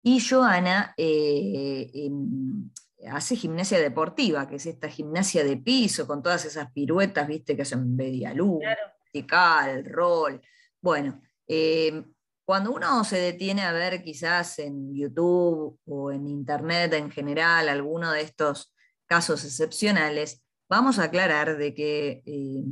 Y 0.03 0.19
Johanna 0.21 0.93
eh, 0.97 1.89
em, 1.95 2.69
hace 3.11 3.35
gimnasia 3.35 3.79
deportiva, 3.79 4.47
que 4.47 4.57
es 4.57 4.67
esta 4.67 4.87
gimnasia 4.87 5.43
de 5.43 5.57
piso, 5.57 6.05
con 6.05 6.21
todas 6.21 6.45
esas 6.45 6.71
piruetas, 6.71 7.27
viste, 7.27 7.55
que 7.55 7.63
hacen 7.63 7.95
medialú, 7.95 8.59
vertical, 8.59 9.83
rol. 9.83 10.39
Bueno, 10.79 11.21
em, 11.47 12.05
cuando 12.47 12.71
uno 12.71 13.03
se 13.03 13.17
detiene 13.17 13.63
a 13.63 13.73
ver 13.73 14.01
quizás 14.01 14.59
en 14.59 14.95
YouTube 14.95 15.77
o 15.85 16.11
en 16.13 16.27
Internet 16.27 16.93
en 16.93 17.11
general 17.11 17.67
alguno 17.67 18.13
de 18.13 18.21
estos 18.21 18.73
casos 19.05 19.43
excepcionales, 19.43 20.45
vamos 20.69 20.97
a 20.97 21.03
aclarar 21.03 21.57
de 21.57 21.73
que 21.73 22.23
eh, 22.25 22.63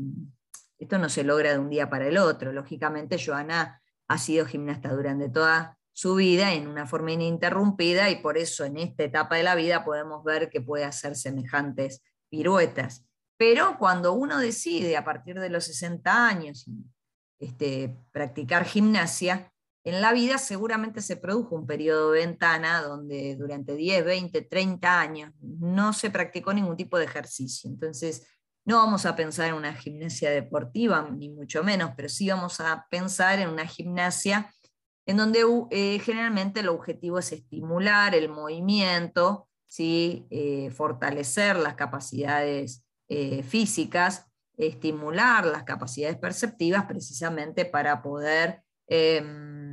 esto 0.80 0.98
no 0.98 1.10
se 1.10 1.26
logra 1.26 1.52
de 1.52 1.60
un 1.60 1.70
día 1.70 1.90
para 1.90 2.08
el 2.08 2.18
otro. 2.18 2.54
Lógicamente, 2.54 3.18
Joana 3.20 3.82
ha 4.08 4.18
sido 4.18 4.46
gimnasta 4.46 4.94
durante 4.94 5.28
toda 5.28 5.78
su 5.92 6.16
vida 6.16 6.54
en 6.54 6.70
una 6.70 6.88
forma 6.88 7.12
ininterrumpida 7.12 8.10
y 8.10 8.22
por 8.22 8.38
eso 8.38 8.64
en 8.64 8.78
esta 8.78 9.04
etapa 9.04 9.36
de 9.36 9.44
la 9.44 9.56
vida 9.56 9.84
podemos 9.84 10.24
ver 10.24 10.50
que 10.50 10.62
puede 10.62 10.86
hacer 10.86 11.18
semejantes 11.18 12.02
piruetas. 12.30 13.06
Pero 13.36 13.78
cuando 13.78 14.14
uno 14.14 14.40
decide 14.40 14.96
a 14.96 15.04
partir 15.04 15.38
de 15.38 15.50
los 15.50 15.66
60 15.66 16.28
años 16.30 16.66
este, 17.40 17.94
practicar 18.14 18.64
gimnasia, 18.64 19.52
en 19.86 20.02
la 20.02 20.14
vida 20.14 20.40
seguramente 20.40 21.00
se 21.00 21.16
produjo 21.16 21.56
un 21.56 21.68
periodo 21.68 22.12
de 22.12 22.26
ventana 22.26 22.82
donde 22.82 23.36
durante 23.36 23.76
10, 23.76 24.04
20, 24.04 24.42
30 24.42 25.00
años 25.00 25.32
no 25.42 25.94
se 25.94 26.10
practicó 26.10 26.52
ningún 26.54 26.76
tipo 26.76 26.98
de 26.98 27.06
ejercicio. 27.06 27.70
Entonces, 27.70 28.28
no 28.66 28.78
vamos 28.78 29.06
a 29.06 29.16
pensar 29.16 29.50
en 29.50 29.54
una 29.54 29.76
gimnasia 29.76 30.32
deportiva, 30.32 31.08
ni 31.16 31.30
mucho 31.30 31.64
menos, 31.64 31.92
pero 31.96 32.10
sí 32.10 32.28
vamos 32.28 32.60
a 32.60 32.88
pensar 32.90 33.38
en 33.38 33.48
una 33.50 33.68
gimnasia 33.68 34.52
en 35.06 35.18
donde 35.18 35.44
eh, 35.70 36.00
generalmente 36.00 36.62
el 36.62 36.70
objetivo 36.70 37.20
es 37.20 37.32
estimular 37.32 38.16
el 38.16 38.28
movimiento, 38.28 39.48
¿sí? 39.68 40.26
Eh, 40.32 40.72
fortalecer 40.72 41.58
las 41.58 41.76
capacidades 41.76 42.84
eh, 43.08 43.44
físicas, 43.44 44.26
estimular 44.58 45.46
las 45.46 45.64
capacidades 45.64 46.18
perceptivas 46.18 46.86
precisamente 46.86 47.66
para 47.66 48.02
poder 48.02 48.66
Em, 48.88 49.65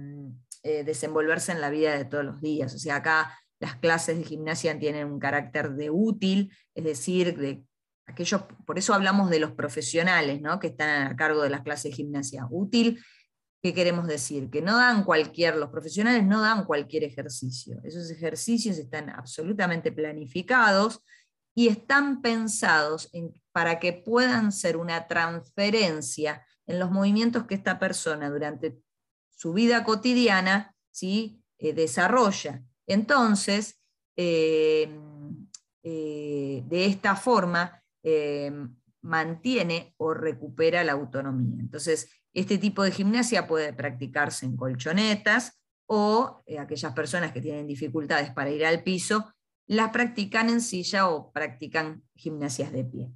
eh, 0.62 0.85
desenvolverse 0.85 1.53
en 1.53 1.61
la 1.61 1.70
vida 1.70 1.96
de 1.96 2.05
todos 2.05 2.25
los 2.25 2.40
días. 2.40 2.75
O 2.75 2.79
sea, 2.79 2.96
acá 2.96 3.38
las 3.59 3.77
clases 3.77 4.18
de 4.18 4.25
gimnasia 4.25 4.79
tienen 4.79 5.07
un 5.07 5.18
carácter 5.18 5.72
de 5.72 5.90
útil, 5.90 6.53
es 6.75 6.85
decir, 6.85 7.37
de 7.38 7.64
aquellos, 8.07 8.42
por 8.66 8.79
eso 8.79 8.92
hablamos 8.92 9.31
de 9.31 9.38
los 9.38 9.53
profesionales 9.53 10.40
¿no? 10.40 10.59
que 10.59 10.68
están 10.68 11.07
a 11.07 11.16
cargo 11.16 11.42
de 11.42 11.51
las 11.51 11.62
clases 11.62 11.92
de 11.92 11.96
gimnasia. 11.96 12.46
Útil, 12.51 13.01
¿qué 13.62 13.72
queremos 13.72 14.07
decir? 14.07 14.51
Que 14.51 14.62
no 14.62 14.77
dan 14.77 15.05
cualquier, 15.05 15.57
los 15.57 15.70
profesionales 15.70 16.25
no 16.25 16.42
dan 16.42 16.64
cualquier 16.64 17.05
ejercicio. 17.05 17.81
Esos 17.85 18.11
ejercicios 18.11 18.79
están 18.79 19.11
absolutamente 19.11 19.92
planificados 19.92 21.05
y 21.55 21.68
están 21.68 22.22
pensados 22.22 23.11
para 23.53 23.79
que 23.79 23.92
puedan 23.92 24.53
ser 24.53 24.77
una 24.77 25.07
transferencia 25.07 26.44
en 26.66 26.79
los 26.79 26.90
movimientos 26.90 27.46
que 27.46 27.55
esta 27.55 27.79
persona 27.79 28.31
durante 28.31 28.79
su 29.42 29.52
vida 29.52 29.83
cotidiana 29.83 30.72
¿sí? 30.92 31.42
Eh, 31.59 31.72
desarrolla. 31.72 32.62
Entonces, 32.87 33.83
eh, 34.16 34.88
eh, 35.83 36.62
de 36.64 36.87
esta 36.87 37.16
forma, 37.16 37.83
mantiene 39.00 39.94
o 39.96 40.14
recupera 40.14 40.85
la 40.85 40.92
autonomía. 40.92 41.57
Entonces, 41.59 42.09
este 42.33 42.59
tipo 42.59 42.85
de 42.85 42.92
gimnasia 42.92 43.48
puede 43.48 43.72
practicarse 43.72 44.46
en 44.46 44.57
colchonetas 44.57 45.61
o 45.87 46.44
aquellas 46.57 46.92
personas 46.92 47.33
que 47.33 47.40
tienen 47.40 47.66
dificultades 47.66 48.31
para 48.31 48.50
ir 48.50 48.64
al 48.64 48.85
piso, 48.85 49.33
las 49.66 49.90
practican 49.90 50.50
en 50.50 50.61
silla 50.61 51.09
o 51.09 51.33
practican 51.33 52.05
gimnasias 52.14 52.72
de 52.72 52.85
pie 52.85 53.12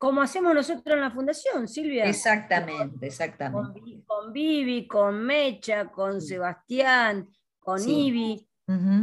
como 0.00 0.22
hacemos 0.22 0.54
nosotros 0.54 0.94
en 0.94 1.02
la 1.02 1.10
fundación, 1.10 1.68
Silvia. 1.68 2.06
Exactamente, 2.06 3.06
exactamente. 3.06 3.82
Con, 4.06 4.32
Vivi, 4.32 4.88
con 4.88 5.22
Mecha, 5.22 5.90
con 5.90 6.22
Sebastián, 6.22 7.28
con 7.58 7.86
Ivi. 7.86 8.48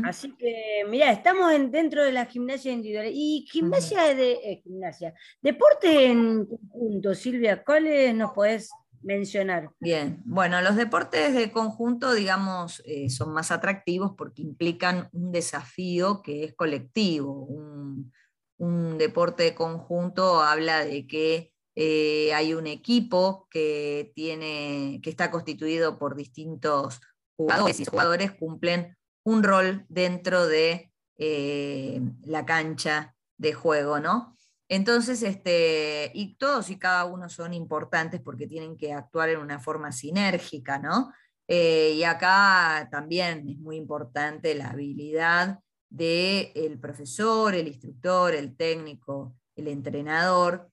Así 0.03 0.36
que, 0.36 0.83
mira, 0.89 1.12
estamos 1.12 1.51
dentro 1.69 2.03
de 2.03 2.12
la 2.12 2.25
gimnasia 2.25 2.71
individual. 2.71 3.12
Y 3.13 3.45
gimnasia 3.47 4.15
de 4.15 4.31
eh, 4.43 4.62
gimnasia. 4.63 5.13
Deporte 5.39 6.07
en 6.07 6.47
conjunto, 6.47 7.13
Silvia, 7.13 7.63
¿cuáles 7.63 8.15
nos 8.15 8.31
podés 8.31 8.71
mencionar? 9.03 9.69
Bien, 9.79 10.23
bueno, 10.25 10.60
los 10.62 10.77
deportes 10.77 11.36
de 11.36 11.51
conjunto, 11.51 12.12
digamos, 12.15 12.81
eh, 12.88 13.12
son 13.12 13.33
más 13.33 13.51
atractivos 13.51 14.13
porque 14.17 14.41
implican 14.41 15.10
un 15.12 15.31
desafío 15.31 16.23
que 16.23 16.43
es 16.43 16.55
colectivo, 16.55 17.43
un, 17.43 18.12
un 18.58 18.98
deporte 18.98 19.54
conjunto 19.56 20.41
habla 20.41 20.84
de 20.84 21.08
que 21.08 21.54
eh, 21.76 22.34
hay 22.34 22.54
un 22.54 22.65
equipo 22.67 23.48
que, 23.52 24.12
tiene, 24.15 25.00
que 25.04 25.10
está 25.10 25.30
constituido 25.30 26.00
por 26.00 26.15
distintos 26.15 27.00
jugadores 27.36 27.80
y 27.80 27.86
jugadores 27.86 28.32
cumplen 28.32 28.98
un 29.24 29.43
rol 29.43 29.86
dentro 29.88 30.48
de 30.48 30.91
eh, 31.17 32.02
la 32.24 32.46
cancha 32.46 33.15
de 33.38 33.54
juego, 33.54 34.00
¿no? 34.00 34.36
Entonces, 34.70 35.22
este, 35.22 36.12
y 36.13 36.36
todos 36.38 36.70
y 36.70 36.80
cada 36.80 37.06
uno 37.06 37.30
son 37.30 37.54
importantes 37.54 38.22
porque 38.22 38.48
tienen 38.48 38.76
que 38.76 38.91
actuar 38.91 39.30
en 39.30 39.39
una 39.39 39.60
forma 39.60 39.91
sinérgica, 39.91 40.80
¿no? 40.80 41.13
Eh, 41.48 41.93
y 41.96 42.04
acá 42.04 42.89
también 42.91 43.48
es 43.48 43.58
muy 43.60 43.78
importante 43.78 44.56
la 44.56 44.72
habilidad 44.72 45.60
del 45.89 46.52
el 46.56 46.80
profesor, 46.80 47.56
el 47.56 47.67
instructor, 47.67 48.34
el 48.34 48.56
técnico, 48.56 49.36
el 49.56 49.67
entrenador, 49.67 50.69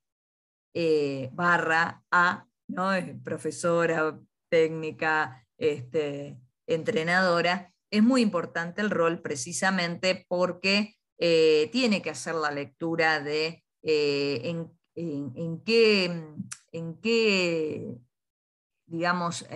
eh, 0.75 1.31
barra 1.33 2.03
A, 2.11 2.47
¿no? 2.69 2.91
profesora, 3.23 4.19
técnica, 4.49 5.47
este, 5.57 6.39
entrenadora, 6.67 7.73
es 7.91 8.03
muy 8.03 8.23
importante 8.23 8.81
el 8.81 8.91
rol 8.91 9.21
precisamente 9.21 10.25
porque 10.29 10.97
eh, 11.19 11.69
tiene 11.71 12.03
que 12.03 12.11
hacer 12.11 12.35
la 12.35 12.51
lectura 12.51 13.21
de 13.21 13.63
eh, 13.83 14.41
en, 14.97 15.61
qué, 15.65 16.05
en 16.73 17.01
qué, 17.01 17.95
digamos, 18.87 19.47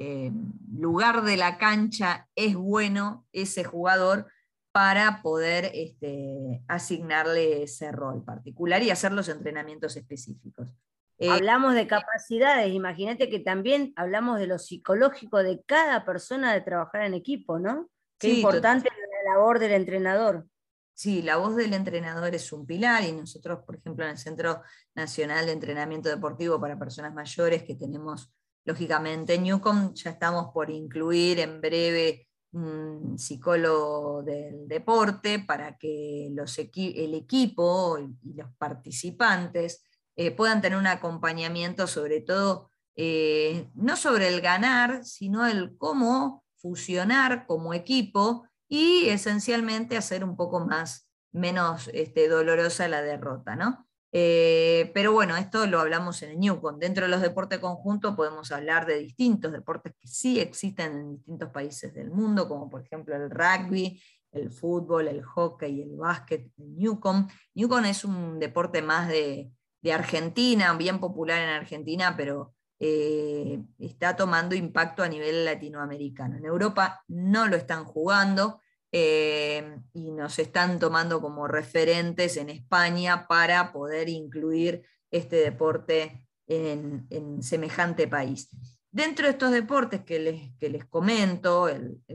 em, 0.00 0.52
lugar 0.72 1.22
de 1.24 1.36
la 1.36 1.58
cancha 1.58 2.26
es 2.34 2.54
bueno 2.54 3.26
ese 3.32 3.64
jugador 3.64 4.26
para 4.72 5.20
poder 5.20 5.70
este, 5.74 6.62
asignarle 6.68 7.64
ese 7.64 7.92
rol 7.92 8.24
particular 8.24 8.82
y 8.82 8.90
hacer 8.90 9.12
los 9.12 9.28
entrenamientos 9.28 9.96
específicos. 9.96 10.74
Eh, 11.18 11.28
hablamos 11.28 11.74
de 11.74 11.86
capacidades, 11.86 12.72
imagínate 12.72 13.28
que 13.28 13.40
también 13.40 13.92
hablamos 13.94 14.38
de 14.38 14.46
lo 14.46 14.58
psicológico 14.58 15.42
de 15.42 15.62
cada 15.66 16.06
persona 16.06 16.54
de 16.54 16.62
trabajar 16.62 17.02
en 17.02 17.12
equipo, 17.12 17.58
¿no? 17.58 17.90
Qué 18.18 18.30
importante 18.30 18.88
la 18.88 19.32
labor 19.34 19.58
del 19.58 19.72
entrenador. 19.72 20.46
Sí, 20.94 21.20
la 21.20 21.36
voz 21.36 21.56
del 21.56 21.74
entrenador 21.74 22.34
es 22.34 22.52
un 22.52 22.66
pilar 22.66 23.04
y 23.04 23.12
nosotros, 23.12 23.60
por 23.66 23.76
ejemplo, 23.76 24.04
en 24.04 24.12
el 24.12 24.18
Centro 24.18 24.62
Nacional 24.94 25.46
de 25.46 25.52
Entrenamiento 25.52 26.08
Deportivo 26.08 26.58
para 26.58 26.78
Personas 26.78 27.12
Mayores, 27.12 27.64
que 27.64 27.74
tenemos 27.74 28.32
lógicamente 28.64 29.34
en 29.34 29.44
Newcom, 29.44 29.94
ya 29.94 30.10
estamos 30.10 30.52
por 30.52 30.70
incluir 30.70 31.40
en 31.40 31.60
breve 31.60 32.28
un 32.52 33.18
psicólogo 33.18 34.22
del 34.22 34.66
deporte 34.66 35.38
para 35.38 35.78
que 35.78 36.28
los 36.32 36.58
el 36.58 37.14
equipo 37.14 37.98
y 37.98 38.34
los 38.34 38.50
participantes 38.58 39.84
eh, 40.16 40.32
puedan 40.32 40.60
tener 40.60 40.78
un 40.78 40.86
acompañamiento 40.86 41.86
sobre 41.86 42.20
todo, 42.20 42.70
eh, 42.96 43.68
no 43.74 43.96
sobre 43.96 44.28
el 44.28 44.40
ganar, 44.40 45.04
sino 45.04 45.46
el 45.46 45.76
cómo 45.78 46.44
fusionar 46.56 47.46
como 47.46 47.72
equipo 47.72 48.46
y 48.68 49.08
esencialmente 49.08 49.96
hacer 49.96 50.24
un 50.24 50.36
poco 50.36 50.60
más, 50.60 51.08
menos 51.32 51.88
este, 51.94 52.28
dolorosa 52.28 52.88
la 52.88 53.02
derrota, 53.02 53.56
¿no? 53.56 53.88
Eh, 54.12 54.90
pero 54.92 55.12
bueno, 55.12 55.36
esto 55.36 55.66
lo 55.66 55.80
hablamos 55.80 56.22
en 56.22 56.30
el 56.30 56.40
Newcom. 56.40 56.78
Dentro 56.78 57.04
de 57.04 57.10
los 57.10 57.20
deportes 57.20 57.58
conjuntos 57.60 58.16
podemos 58.16 58.50
hablar 58.50 58.86
de 58.86 58.98
distintos 58.98 59.52
deportes 59.52 59.94
que 59.98 60.08
sí 60.08 60.40
existen 60.40 60.92
en 60.92 61.16
distintos 61.16 61.50
países 61.50 61.94
del 61.94 62.10
mundo, 62.10 62.48
como 62.48 62.68
por 62.68 62.82
ejemplo 62.82 63.14
el 63.14 63.30
rugby, 63.30 64.00
el 64.32 64.50
fútbol, 64.50 65.08
el 65.08 65.22
hockey, 65.22 65.82
el 65.82 65.96
básquet, 65.96 66.50
el 66.58 66.76
Newcom. 66.76 67.28
Newcom 67.54 67.84
es 67.84 68.04
un 68.04 68.38
deporte 68.38 68.82
más 68.82 69.08
de, 69.08 69.52
Argentina, 69.92 70.74
bien 70.74 71.00
popular 71.00 71.40
en 71.40 71.48
Argentina, 71.48 72.14
pero 72.14 72.52
eh, 72.78 73.62
está 73.78 74.14
tomando 74.14 74.54
impacto 74.54 75.02
a 75.02 75.08
nivel 75.08 75.44
latinoamericano. 75.44 76.36
En 76.36 76.44
Europa 76.44 77.02
no 77.08 77.46
lo 77.46 77.56
están 77.56 77.84
jugando, 77.84 78.60
eh, 78.92 79.78
y 79.92 80.10
nos 80.10 80.38
están 80.38 80.78
tomando 80.78 81.20
como 81.20 81.46
referentes 81.46 82.36
en 82.36 82.50
España 82.50 83.26
para 83.28 83.72
poder 83.72 84.08
incluir 84.08 84.82
este 85.10 85.36
deporte 85.36 86.26
en, 86.46 87.42
semejante 87.42 88.08
país. 88.08 88.48
Dentro 88.90 89.26
de 89.26 89.32
estos 89.32 89.52
deportes 89.52 90.02
que 90.02 90.18
les, 90.18 90.72
les 90.72 90.84
comento, 90.86 91.68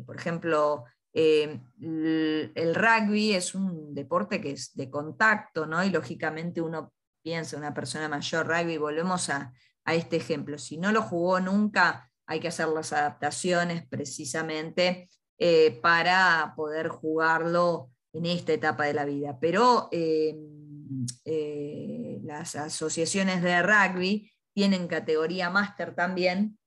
por 0.06 0.18
ejemplo, 0.18 0.84
eh, 1.14 1.62
el, 1.80 2.76
rugby 2.76 3.34
es 3.34 3.56
un 3.56 3.96
deporte 3.96 4.42
que 4.42 4.52
es 4.52 4.76
de 4.76 4.90
contacto, 4.90 5.66
¿no? 5.66 5.82
Y 5.86 5.90
lógicamente 5.90 6.60
uno 6.60 6.94
piensa, 7.24 7.56
una 7.56 7.74
persona 7.74 8.10
mayor, 8.10 8.48
rugby, 8.48 8.78
volvemos 8.78 9.30
a, 9.30 9.54
a 9.86 9.96
este 9.96 10.18
ejemplo. 10.18 10.58
Si 10.58 10.78
no 10.78 10.92
lo 10.92 11.02
jugó 11.02 11.40
nunca, 11.40 12.12
hay 12.26 12.42
que 12.42 12.50
hacer 12.50 12.68
las 12.68 12.92
adaptaciones 12.92 13.88
precisamente 13.88 15.10
eh, 15.38 15.80
para 15.82 16.54
poder 16.56 16.88
jugarlo 16.88 17.92
en 18.14 18.26
esta 18.26 18.54
etapa 18.54 18.86
de 18.86 18.94
la 18.94 19.06
vida. 19.06 19.38
Pero 19.40 19.90
em, 19.92 21.06
eh, 21.26 22.20
las 22.24 22.56
asociaciones 22.56 23.42
de 23.42 23.62
rugby 23.62 24.32
tienen 24.54 24.88
categoría 24.88 25.50
máster 25.50 25.94
también 25.94 26.58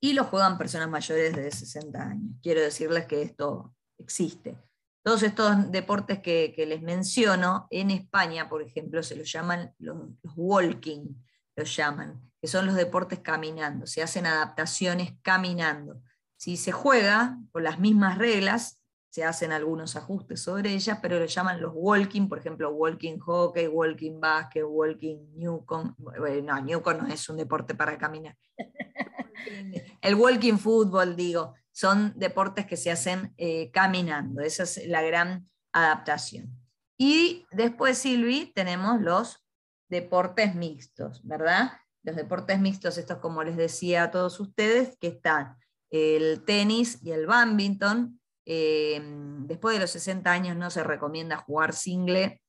y 0.00 0.14
lo 0.14 0.24
juegan 0.24 0.58
personas 0.58 0.88
mayores 0.88 1.36
de 1.36 1.50
60 1.50 2.02
años. 2.02 2.36
Quiero 2.42 2.60
decirles 2.60 3.06
que 3.06 3.22
esto 3.22 3.74
existe. 3.98 4.58
Todos 5.04 5.22
estos 5.22 5.70
deportes 5.70 6.20
que, 6.20 6.54
les 6.66 6.82
menciono, 6.82 7.66
en 7.70 7.90
España, 7.90 8.48
por 8.48 8.62
ejemplo, 8.62 9.02
se 9.02 9.16
los 9.16 9.30
llaman 9.30 9.74
los, 9.78 9.96
los 10.22 10.32
walking, 10.36 11.14
los 11.56 11.76
llaman, 11.76 12.20
que 12.40 12.48
son 12.48 12.66
los 12.66 12.74
deportes 12.74 13.20
caminando, 13.20 13.86
se 13.86 14.02
hacen 14.02 14.26
adaptaciones 14.26 15.14
caminando. 15.22 16.02
Si 16.42 16.56
se 16.56 16.72
juega 16.72 17.38
con 17.52 17.62
las 17.62 17.78
mismas 17.78 18.18
reglas, 18.18 18.82
se 19.08 19.22
hacen 19.22 19.52
algunos 19.52 19.94
ajustes 19.94 20.40
sobre 20.42 20.72
ellas, 20.72 20.98
pero 21.00 21.20
lo 21.20 21.26
llaman 21.26 21.60
los 21.60 21.70
walking, 21.72 22.28
por 22.28 22.40
ejemplo, 22.40 22.68
walking 22.70 23.18
hockey, 23.18 23.68
walking 23.68 24.18
basket, 24.18 24.64
walking 24.64 25.18
Newcom. 25.36 25.94
No, 26.42 26.60
Newcom 26.60 26.98
no 26.98 27.06
es 27.06 27.28
un 27.28 27.36
deporte 27.36 27.76
para 27.76 27.96
caminar. 27.96 28.36
El 30.02 30.16
walking 30.16 30.58
fútbol, 30.58 31.14
digo, 31.14 31.54
son 31.70 32.12
deportes 32.16 32.66
que 32.66 32.76
se 32.76 32.90
hacen 32.90 33.32
eh, 33.36 33.70
caminando. 33.70 34.40
Esa 34.40 34.64
es 34.64 34.84
la 34.88 35.00
gran 35.02 35.48
adaptación. 35.72 36.50
Y 36.98 37.46
después, 37.52 37.98
Silvi, 37.98 38.52
tenemos 38.52 39.00
los 39.00 39.46
deportes 39.88 40.56
mixtos, 40.56 41.20
¿verdad? 41.22 41.70
Los 42.02 42.16
deportes 42.16 42.58
mixtos, 42.58 42.98
estos 42.98 43.18
como 43.18 43.44
les 43.44 43.56
decía 43.56 44.02
a 44.02 44.10
todos 44.10 44.40
ustedes, 44.40 44.96
que 44.98 45.06
están 45.06 45.61
el 45.92 46.42
tenis 46.44 46.98
y 47.04 47.12
el 47.12 47.26
badminton. 47.26 48.18
Eh, 48.44 49.00
después 49.46 49.74
de 49.76 49.80
los 49.80 49.90
60 49.90 50.32
años 50.32 50.56
no 50.56 50.70
se 50.70 50.82
recomienda 50.82 51.36
jugar 51.36 51.74
single 51.74 52.40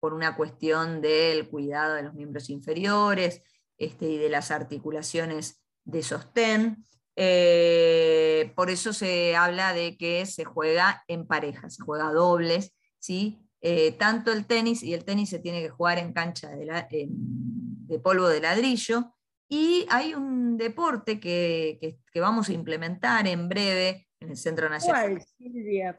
por 0.00 0.14
una 0.14 0.34
cuestión 0.36 1.00
del 1.00 1.48
cuidado 1.48 1.94
de 1.94 2.02
los 2.02 2.14
miembros 2.14 2.50
inferiores 2.50 3.42
este, 3.76 4.06
y 4.06 4.16
de 4.16 4.30
las 4.30 4.50
articulaciones 4.50 5.62
de 5.84 6.02
sostén. 6.02 6.86
Eh, 7.14 8.52
por 8.56 8.70
eso 8.70 8.92
se 8.92 9.36
habla 9.36 9.74
de 9.74 9.96
que 9.96 10.24
se 10.24 10.44
juega 10.44 11.04
en 11.08 11.26
pareja, 11.26 11.68
se 11.68 11.82
juega 11.82 12.12
dobles, 12.12 12.74
¿sí? 12.98 13.44
Eh, 13.60 13.92
tanto 13.92 14.32
el 14.32 14.46
tenis, 14.46 14.82
y 14.82 14.94
el 14.94 15.04
tenis 15.04 15.30
se 15.30 15.40
tiene 15.40 15.60
que 15.60 15.68
jugar 15.68 15.98
en 15.98 16.12
cancha 16.12 16.48
de 16.50 17.98
polvo 17.98 18.28
de 18.28 18.40
ladrillo, 18.40 19.17
y 19.48 19.86
hay 19.88 20.14
un 20.14 20.56
deporte 20.56 21.18
que, 21.18 21.98
vamos 22.14 22.48
a 22.48 22.52
implementar 22.52 23.26
en 23.26 23.48
breve 23.48 24.08
en 24.20 24.30
el 24.30 24.36
Centro 24.36 24.68
Nacional. 24.68 25.10
¿Cuál, 25.10 25.22
Silvia? 25.22 25.98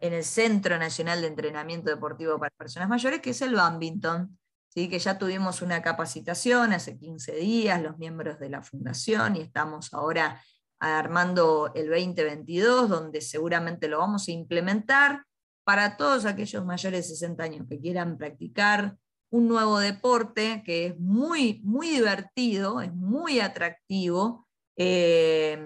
En 0.00 0.12
el 0.12 0.24
Centro 0.24 0.78
Nacional 0.78 1.22
de 1.22 1.28
Entrenamiento 1.28 1.90
Deportivo 1.90 2.38
para 2.38 2.54
Personas 2.56 2.88
Mayores, 2.88 3.20
que 3.20 3.30
es 3.30 3.42
el 3.42 3.54
badminton. 3.54 4.38
¿sí? 4.68 4.88
Que 4.88 4.98
ya 4.98 5.18
tuvimos 5.18 5.62
una 5.62 5.82
capacitación 5.82 6.72
hace 6.72 6.98
15 6.98 7.36
días, 7.36 7.82
los 7.82 7.98
miembros 7.98 8.38
de 8.38 8.50
la 8.50 8.62
fundación, 8.62 9.36
y 9.36 9.40
estamos 9.40 9.92
ahora 9.92 10.40
armando 10.78 11.72
el 11.74 11.88
2022, 11.88 12.88
donde 12.88 13.20
seguramente 13.20 13.88
lo 13.88 13.98
vamos 13.98 14.28
a 14.28 14.32
implementar 14.32 15.24
para 15.64 15.96
todos 15.96 16.24
aquellos 16.24 16.64
mayores 16.64 17.08
de 17.08 17.14
60 17.14 17.42
años 17.42 17.66
que 17.68 17.80
quieran 17.80 18.16
practicar 18.16 18.96
un 19.30 19.48
nuevo 19.48 19.78
deporte 19.78 20.62
que 20.64 20.86
es 20.86 20.98
muy, 20.98 21.60
muy 21.64 21.88
divertido, 21.88 22.80
es 22.80 22.92
muy 22.92 23.40
atractivo. 23.40 24.46
Eh, 24.76 25.58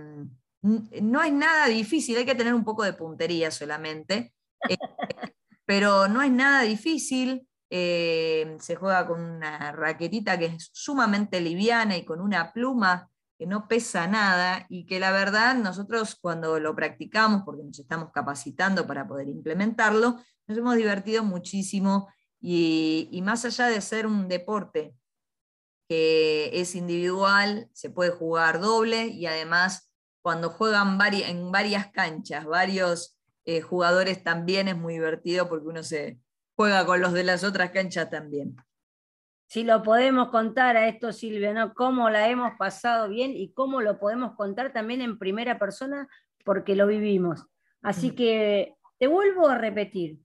no 0.62 1.22
es 1.22 1.32
nada 1.32 1.66
difícil, 1.66 2.16
hay 2.16 2.24
que 2.24 2.34
tener 2.34 2.54
un 2.54 2.64
poco 2.64 2.84
de 2.84 2.94
puntería 2.94 3.50
solamente, 3.50 4.34
eh, 4.68 4.76
pero 5.66 6.08
no 6.08 6.22
es 6.22 6.30
nada 6.30 6.62
difícil. 6.62 7.46
Eh, 7.70 8.56
se 8.60 8.76
juega 8.76 9.06
con 9.06 9.20
una 9.20 9.72
raquetita 9.72 10.38
que 10.38 10.46
es 10.46 10.70
sumamente 10.72 11.40
liviana 11.40 11.96
y 11.96 12.04
con 12.04 12.20
una 12.20 12.52
pluma 12.52 13.10
que 13.36 13.46
no 13.46 13.66
pesa 13.66 14.06
nada 14.06 14.64
y 14.68 14.86
que 14.86 15.00
la 15.00 15.10
verdad 15.10 15.56
nosotros 15.56 16.16
cuando 16.20 16.60
lo 16.60 16.76
practicamos, 16.76 17.42
porque 17.44 17.64
nos 17.64 17.78
estamos 17.78 18.10
capacitando 18.12 18.86
para 18.86 19.08
poder 19.08 19.28
implementarlo, 19.28 20.20
nos 20.46 20.58
hemos 20.58 20.76
divertido 20.76 21.24
muchísimo 21.24 22.08
y, 22.46 23.22
más 23.22 23.46
allá 23.46 23.68
de 23.68 23.80
ser 23.80 24.06
un 24.06 24.28
deporte 24.28 24.94
que 25.88 26.50
es 26.52 26.74
individual, 26.74 27.70
se 27.72 27.88
puede 27.88 28.10
jugar 28.10 28.60
doble 28.60 29.06
y 29.06 29.24
además 29.24 29.90
cuando 30.22 30.50
juegan 30.50 30.98
en 31.00 31.50
varias 31.50 31.90
canchas, 31.90 32.44
varios 32.44 33.18
eh, 33.46 33.62
jugadores 33.62 34.22
también 34.22 34.68
es 34.68 34.76
muy 34.76 34.92
divertido 34.92 35.48
porque 35.48 35.68
uno 35.68 35.82
se 35.82 36.18
juega 36.54 36.84
con 36.84 37.00
los 37.00 37.14
de 37.14 37.24
las 37.24 37.44
otras 37.44 37.70
canchas 37.70 38.10
también. 38.10 38.56
Si 39.46 39.64
lo 39.64 39.82
podemos 39.82 40.28
contar 40.28 40.76
a 40.76 40.88
esto, 40.88 41.14
Silvia, 41.14 41.54
¿no? 41.54 41.72
Cómo 41.72 42.10
la 42.10 42.28
hemos 42.28 42.58
pasado 42.58 43.08
bien 43.08 43.32
y 43.34 43.52
cómo 43.52 43.80
lo 43.80 43.98
podemos 43.98 44.36
contar 44.36 44.70
también 44.70 45.00
en 45.00 45.18
primera 45.18 45.58
persona 45.58 46.08
porque 46.44 46.76
lo 46.76 46.86
vivimos. 46.86 47.46
Así 47.80 48.10
mm. 48.10 48.14
que 48.14 48.74
te 48.98 49.06
vuelvo 49.06 49.48
a 49.48 49.56
repetir, 49.56 50.18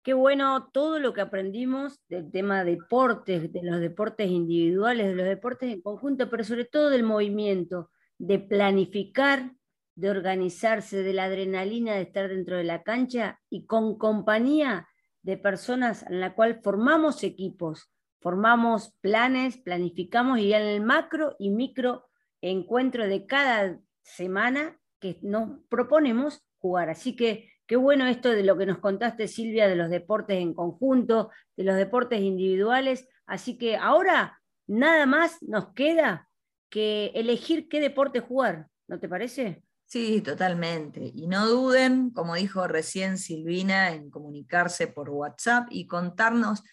Qué 0.03 0.13
bueno 0.13 0.69
todo 0.71 0.99
lo 0.99 1.13
que 1.13 1.21
aprendimos 1.21 1.99
del 2.09 2.29
tema 2.31 2.63
de 2.63 2.71
deportes, 2.71 3.51
de 3.51 3.63
los 3.63 3.79
deportes 3.79 4.29
individuales, 4.29 5.07
de 5.07 5.15
los 5.15 5.25
deportes 5.25 5.73
en 5.73 5.81
conjunto, 5.81 6.29
pero 6.29 6.43
sobre 6.43 6.65
todo 6.65 6.91
del 6.91 7.01
movimiento, 7.01 7.89
de 8.17 8.39
planificar, 8.39 9.51
de 9.95 10.09
organizarse, 10.09 11.03
de 11.03 11.13
la 11.13 11.25
adrenalina 11.25 11.93
de 11.95 12.01
estar 12.01 12.29
dentro 12.29 12.57
de 12.57 12.63
la 12.63 12.83
cancha 12.83 13.39
y 13.49 13.65
con 13.65 13.97
compañía 13.97 14.87
de 15.21 15.37
personas 15.37 16.03
en 16.09 16.19
la 16.19 16.35
cual 16.35 16.59
formamos 16.61 17.23
equipos, 17.23 17.91
formamos 18.19 18.93
planes, 19.01 19.57
planificamos 19.57 20.39
y 20.39 20.53
en 20.53 20.63
el 20.63 20.81
macro 20.81 21.35
y 21.39 21.49
micro 21.49 22.05
encuentro 22.41 23.07
de 23.07 23.25
cada 23.25 23.79
semana 24.03 24.79
que 24.99 25.17
nos 25.21 25.59
proponemos 25.69 26.45
jugar. 26.57 26.89
Así 26.89 27.15
que 27.15 27.49
Qué 27.67 27.77
bueno 27.77 28.05
esto 28.05 28.29
de 28.29 28.43
lo 28.43 28.57
que 28.57 28.67
nos 28.67 28.77
contaste, 28.77 29.27
Silvia, 29.27 29.67
de 29.67 29.75
los 29.75 29.89
deportes 29.89 30.37
en 30.37 30.53
conjunto, 30.53 31.31
de 31.57 31.63
los 31.63 31.75
deportes 31.75 32.21
individuales. 32.21 33.07
Así 33.25 33.57
que 33.57 33.75
ahora 33.75 34.39
nada 34.67 35.07
más 35.07 35.41
nos 35.41 35.73
queda 35.73 36.29
que 36.75 37.13
elegir 37.15 37.69
qué 37.69 37.79
deporte 37.79 38.19
jugar, 38.19 38.67
¿no 38.89 38.99
te 38.99 39.07
parece? 39.07 39.63
Sí, 39.85 40.19
totalmente. 40.19 41.09
Y 41.15 41.27
no 41.27 41.47
duden, 41.47 42.09
como 42.09 42.35
dijo 42.35 42.67
recién 42.67 43.17
Silvina, 43.17 43.93
en 43.93 44.09
comunicarse 44.09 44.87
por 44.87 45.09
WhatsApp 45.09 45.69
y 45.71 45.87
contarnos 45.87 46.63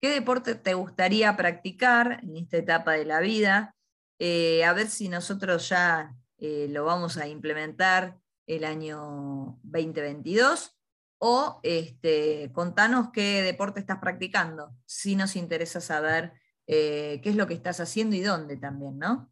qué 0.00 0.10
deporte 0.10 0.56
te 0.56 0.74
gustaría 0.74 1.36
practicar 1.36 2.18
en 2.24 2.38
esta 2.38 2.56
etapa 2.56 2.94
de 2.94 3.04
la 3.04 3.20
vida. 3.20 3.76
Eh, 4.18 4.64
a 4.64 4.72
ver 4.72 4.88
si 4.88 5.08
nosotros 5.08 5.68
ya 5.68 6.12
eh, 6.38 6.66
lo 6.68 6.84
vamos 6.84 7.16
a 7.16 7.28
implementar 7.28 8.18
el 8.48 8.64
año 8.64 9.60
2022 9.62 10.76
o 11.18 11.60
este, 11.62 12.50
contanos 12.52 13.10
qué 13.12 13.42
deporte 13.42 13.78
estás 13.78 14.00
practicando, 14.00 14.74
si 14.86 15.14
nos 15.14 15.36
interesa 15.36 15.80
saber 15.80 16.32
eh, 16.66 17.20
qué 17.22 17.30
es 17.30 17.36
lo 17.36 17.46
que 17.46 17.54
estás 17.54 17.78
haciendo 17.78 18.16
y 18.16 18.22
dónde 18.22 18.56
también, 18.56 18.98
¿no? 18.98 19.31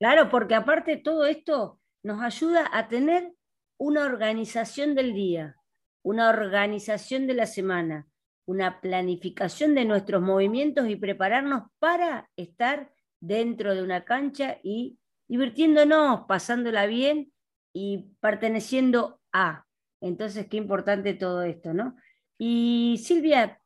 Claro, 0.00 0.30
porque 0.30 0.54
aparte 0.54 0.96
todo 0.96 1.26
esto 1.26 1.78
nos 2.02 2.22
ayuda 2.22 2.68
a 2.72 2.88
tener 2.88 3.34
una 3.78 4.06
organización 4.06 4.94
del 4.94 5.14
día, 5.14 5.56
una 6.02 6.30
organización 6.30 7.26
de 7.28 7.34
la 7.34 7.46
semana, 7.46 8.08
una 8.46 8.80
planificación 8.80 9.74
de 9.74 9.84
nuestros 9.84 10.22
movimientos 10.22 10.88
y 10.88 10.96
prepararnos 10.96 11.64
para 11.78 12.30
estar 12.36 12.90
dentro 13.20 13.74
de 13.74 13.82
una 13.82 14.04
cancha 14.06 14.58
y 14.62 14.98
divirtiéndonos, 15.28 16.22
pasándola 16.26 16.86
bien 16.86 17.32
y 17.74 18.14
perteneciendo 18.20 19.20
a. 19.32 19.66
Entonces, 20.00 20.48
qué 20.48 20.56
importante 20.56 21.12
todo 21.14 21.42
esto, 21.42 21.74
¿no? 21.74 21.96
Y 22.38 22.98
Silvia, 23.04 23.60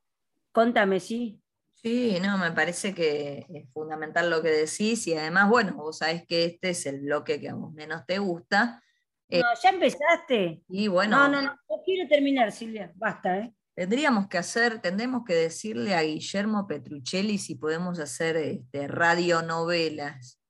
contame, 0.53 1.01
¿sí? 1.01 1.43
Sí, 1.85 2.18
no, 2.18 2.39
me 2.39 2.51
parece 2.51 2.95
que 2.95 3.45
es 3.53 3.70
fundamental 3.74 4.30
lo 4.30 4.41
que 4.41 4.49
decís 4.49 5.07
y 5.07 5.12
además, 5.12 5.51
bueno, 5.51 5.74
vos 5.74 5.99
sabés 5.99 6.26
que 6.26 6.47
este 6.47 6.70
es 6.70 6.87
el 6.87 7.01
bloque 7.01 7.39
que 7.39 7.51
a 7.51 7.55
vos 7.55 7.74
menos 7.74 8.07
te 8.07 8.18
gusta. 8.18 8.82
Eh, 9.28 9.43
no, 9.43 9.49
ya 9.62 9.68
empezaste. 9.68 10.62
Y 10.66 10.89
bueno. 10.89 11.18
No, 11.18 11.28
no, 11.28 11.43
no, 11.43 11.51
no 11.51 11.82
quiero 11.85 12.09
terminar, 12.09 12.53
Silvia, 12.53 12.91
basta, 12.95 13.37
¿eh? 13.37 13.55
Tendríamos 13.74 14.28
que 14.28 14.39
hacer, 14.39 14.80
tendremos 14.80 15.24
que 15.26 15.35
decirle 15.35 15.95
a 15.95 16.01
Guillermo 16.01 16.66
Petruccelli 16.66 17.37
si 17.37 17.57
podemos 17.57 17.99
hacer 17.99 18.39
este, 18.39 18.89
radionovelas. 18.89 20.41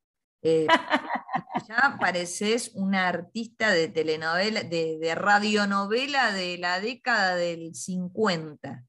Eh, 0.40 0.68
ya 1.68 1.96
pareces 1.98 2.70
una 2.76 3.08
artista 3.08 3.72
de 3.72 3.88
telenovela, 3.88 4.62
de, 4.62 4.98
de, 5.00 5.14
radionovela 5.16 6.32
de 6.32 6.58
la 6.58 6.78
década 6.78 7.34
del 7.34 7.74
50. 7.74 8.84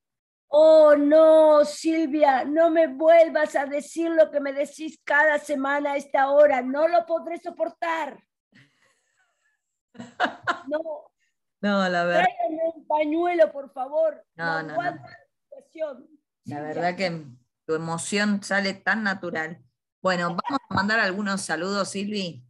Oh, 0.48 0.96
no, 0.96 1.66
Silvia, 1.66 2.46
no 2.46 2.70
me 2.70 2.88
vuelvas 2.88 3.56
a 3.56 3.66
decir 3.66 4.12
lo 4.12 4.32
que 4.32 4.40
me 4.40 4.54
decís 4.54 5.00
cada 5.04 5.40
semana 5.40 5.94
a 5.94 5.98
esta 5.98 6.30
hora. 6.32 6.62
No 6.62 6.88
lo 6.88 7.06
podré 7.06 7.38
soportar. 7.38 8.24
No. 10.68 10.80
No, 11.62 11.90
la 11.90 12.04
verdad. 12.04 12.24
Tráigame 12.24 12.62
un 12.76 12.88
pañuelo, 12.88 13.52
por 13.52 13.72
favor. 13.72 14.24
No, 14.36 14.62
no, 14.64 14.76
no. 14.76 14.82
La, 14.84 15.98
la 16.46 16.62
verdad 16.62 16.96
que 16.96 17.26
tu 17.66 17.74
emoción 17.74 18.44
sale 18.44 18.74
tan 18.74 19.04
natural. 19.04 19.64
Bueno, 20.02 20.28
vamos 20.30 20.62
a 20.70 20.74
mandar 20.74 21.00
algunos 21.00 21.42
saludos, 21.42 21.90
Silvi. 21.90 22.46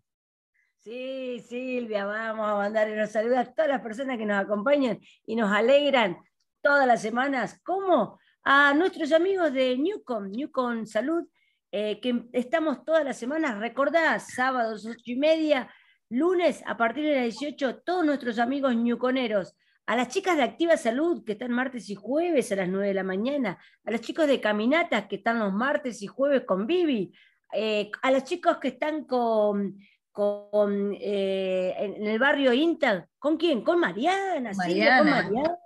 Sí, 0.80 1.40
Silvia, 1.48 2.06
vamos 2.06 2.48
a 2.48 2.56
mandar 2.56 2.92
unos 2.92 3.10
saludos 3.10 3.38
a 3.40 3.46
todas 3.46 3.70
las 3.70 3.82
personas 3.82 4.18
que 4.18 4.26
nos 4.26 4.44
acompañan 4.44 5.00
y 5.26 5.36
nos 5.36 5.52
alegran 5.52 6.18
todas 6.66 6.88
las 6.88 7.00
semanas. 7.04 7.62
¿Cómo? 7.64 8.20
A 8.44 8.74
nuestros 8.74 9.12
amigos 9.12 9.54
de 9.54 9.78
Newcom, 9.78 10.32
Newcom 10.32 10.88
Salud, 10.88 11.24
eh, 11.72 12.00
que 12.02 12.26
estamos 12.34 12.84
todas 12.84 13.06
las 13.06 13.18
semanas, 13.18 13.60
recordá, 13.60 14.18
sábados 14.20 14.84
ocho 14.88 15.04
y 15.06 15.16
media, 15.16 15.70
lunes 16.10 16.64
a 16.66 16.76
partir 16.76 17.04
de 17.06 17.14
las 17.18 17.24
18, 17.40 17.84
todos 17.86 18.04
nuestros 18.04 18.40
amigos 18.40 18.76
ñuconeros, 18.76 19.56
a 19.86 19.96
las 19.96 20.08
chicas 20.08 20.38
de 20.38 20.44
Activa 20.44 20.76
Salud, 20.76 21.24
que 21.24 21.34
están 21.34 21.52
martes 21.52 21.88
y 21.92 21.96
jueves 21.96 22.52
a 22.52 22.56
las 22.56 22.68
9 22.68 22.88
de 22.88 22.94
la 22.96 23.04
mañana, 23.04 23.60
a 23.84 23.92
los 23.92 24.02
chicos 24.02 24.26
de 24.26 24.42
Caminatas, 24.42 25.06
que 25.06 25.18
están 25.18 25.38
los 25.38 25.54
martes 25.54 26.02
y 26.02 26.08
jueves 26.08 26.46
con 26.46 26.66
Vivi, 26.66 27.14
eh, 27.54 27.92
a 28.02 28.10
los 28.10 28.24
chicos 28.24 28.58
que 28.58 28.70
están 28.70 29.04
con, 29.04 29.78
con 30.12 30.96
eh, 31.00 31.76
en 31.78 32.08
el 32.08 32.18
barrio 32.18 32.54
Inter, 32.54 33.08
¿con 33.20 33.38
quién? 33.38 33.62
Con 33.62 33.80
Mariana, 33.80 34.52
Mariana. 34.56 34.98
con 34.98 35.10
Mariana. 35.12 35.58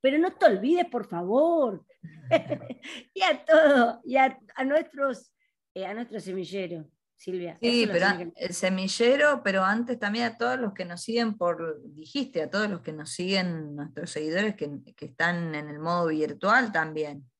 Pero 0.00 0.18
no 0.18 0.32
te 0.32 0.46
olvides, 0.46 0.86
por 0.86 1.06
favor. 1.06 1.84
y 3.14 3.22
a 3.22 3.44
todos, 3.44 3.98
y 4.04 4.16
a, 4.16 4.38
nuestros, 4.64 5.32
eh, 5.74 5.86
a 5.86 5.94
nuestro 5.94 6.20
semillero. 6.20 6.86
Silvia. 7.16 7.58
Sí, 7.60 7.86
pero 7.86 8.06
el 8.34 8.54
semillero, 8.54 9.42
pero 9.44 9.62
antes 9.62 9.98
también 9.98 10.24
a 10.24 10.38
todos 10.38 10.58
los 10.58 10.72
que 10.72 10.86
nos 10.86 11.02
siguen 11.02 11.36
por, 11.36 11.82
dijiste, 11.92 12.40
a 12.40 12.48
todos 12.48 12.70
los 12.70 12.80
que 12.80 12.94
nos 12.94 13.10
siguen, 13.10 13.76
nuestros 13.76 14.08
seguidores 14.08 14.56
que, 14.56 14.70
que 14.96 15.04
están 15.04 15.54
en 15.54 15.68
el 15.68 15.78
modo 15.80 16.06
virtual 16.06 16.72
también. 16.72 17.30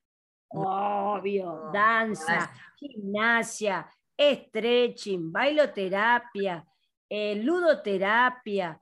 Obvio, 0.48 1.70
danza, 1.72 2.52
gimnasia, 2.76 3.88
stretching, 4.20 5.32
bailoterapia, 5.32 6.66
eh, 7.08 7.36
ludoterapia, 7.36 8.78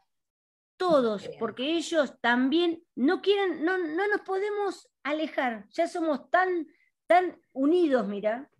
todos, 0.79 1.29
porque 1.39 1.77
ellos 1.77 2.15
también 2.23 2.83
no 2.95 3.21
quieren, 3.21 3.65
no, 3.65 3.77
no 3.77 4.09
nos 4.09 4.23
podemos 4.23 4.89
alejar, 5.03 5.67
ya 5.71 5.87
somos 5.87 6.31
tan, 6.31 6.67
tan 7.07 7.39
unidos, 7.53 8.07
mira. 8.07 8.51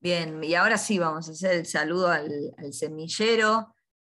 Bien, 0.00 0.42
y 0.44 0.54
ahora 0.54 0.76
sí 0.76 0.98
vamos 0.98 1.28
a 1.28 1.32
hacer 1.32 1.52
el 1.52 1.66
saludo 1.66 2.08
al, 2.08 2.52
al 2.58 2.72
semillero, 2.72 3.74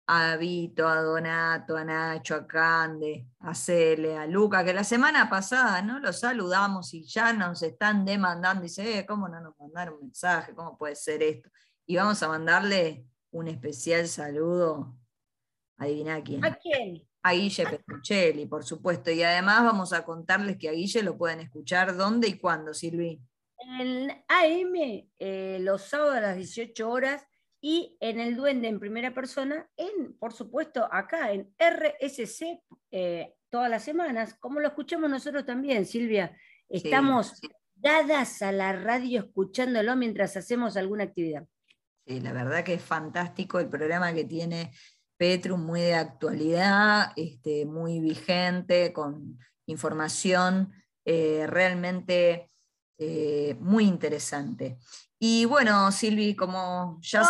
a 0.07 0.35
Vito, 0.35 0.87
a 0.87 1.01
Donato, 1.01 1.77
a 1.77 1.83
Nacho, 1.83 2.35
a 2.35 2.47
Cande, 2.47 3.27
a 3.39 3.55
Cele, 3.55 4.17
a 4.17 4.27
Luca, 4.27 4.63
que 4.63 4.73
la 4.73 4.83
semana 4.83 5.29
pasada 5.29 5.81
no 5.81 5.99
los 5.99 6.19
saludamos 6.19 6.93
y 6.93 7.05
ya 7.05 7.33
nos 7.33 7.61
están 7.63 8.05
demandando. 8.05 8.63
Dice, 8.63 8.99
eh, 8.99 9.05
¿cómo 9.05 9.27
no 9.27 9.41
nos 9.41 9.57
mandaron 9.59 9.95
un 9.95 10.01
mensaje? 10.01 10.53
¿Cómo 10.53 10.77
puede 10.77 10.95
ser 10.95 11.23
esto? 11.23 11.49
Y 11.87 11.95
vamos 11.95 12.21
a 12.21 12.27
mandarle 12.27 13.05
un 13.31 13.47
especial 13.47 14.07
saludo. 14.07 14.95
Adivina 15.77 16.23
quién. 16.23 16.45
¿A 16.45 16.55
quién? 16.55 17.07
A 17.27 17.33
Guille 17.33 17.65
Petruccelli, 17.65 18.45
por 18.45 18.63
supuesto. 18.63 19.09
Y 19.09 19.23
además 19.23 19.63
vamos 19.63 19.93
a 19.93 20.05
contarles 20.05 20.57
que 20.57 20.69
a 20.69 20.73
Guille 20.73 21.01
lo 21.01 21.17
pueden 21.17 21.39
escuchar 21.39 21.97
dónde 21.97 22.27
y 22.27 22.37
cuándo, 22.37 22.71
Silvi. 22.71 23.19
En 23.79 24.11
AM, 24.27 25.09
eh, 25.17 25.57
los 25.59 25.81
sábados 25.81 26.17
a 26.17 26.21
las 26.21 26.35
18 26.35 26.87
horas 26.87 27.25
y 27.59 27.97
en 27.99 28.19
el 28.19 28.35
Duende 28.35 28.67
en 28.67 28.79
primera 28.79 29.11
persona, 29.11 29.67
en, 29.75 30.13
por 30.19 30.33
supuesto, 30.33 30.87
acá 30.91 31.31
en 31.31 31.51
RSC 31.57 32.61
eh, 32.91 33.33
todas 33.49 33.71
las 33.71 33.83
semanas, 33.83 34.35
como 34.35 34.59
lo 34.59 34.67
escuchamos 34.67 35.09
nosotros 35.09 35.47
también, 35.47 35.87
Silvia. 35.87 36.37
Estamos 36.69 37.41
dadas 37.73 38.43
a 38.43 38.51
la 38.51 38.73
radio 38.73 39.21
escuchándolo 39.21 39.95
mientras 39.95 40.37
hacemos 40.37 40.77
alguna 40.77 41.05
actividad. 41.05 41.47
Sí, 42.05 42.19
la 42.19 42.33
verdad 42.33 42.63
que 42.63 42.75
es 42.75 42.83
fantástico 42.83 43.59
el 43.59 43.67
programa 43.67 44.13
que 44.13 44.25
tiene 44.25 44.71
Petru, 45.17 45.57
muy 45.57 45.81
de 45.81 45.95
actualidad, 45.95 47.11
este, 47.15 47.65
muy 47.65 47.99
vigente, 47.99 48.93
con 48.93 49.39
información 49.65 50.73
eh, 51.05 51.45
realmente 51.47 52.51
eh, 52.97 53.55
muy 53.59 53.85
interesante. 53.85 54.77
Y 55.19 55.45
bueno, 55.45 55.91
Silvi, 55.91 56.35
como 56.35 56.99
ya 57.01 57.23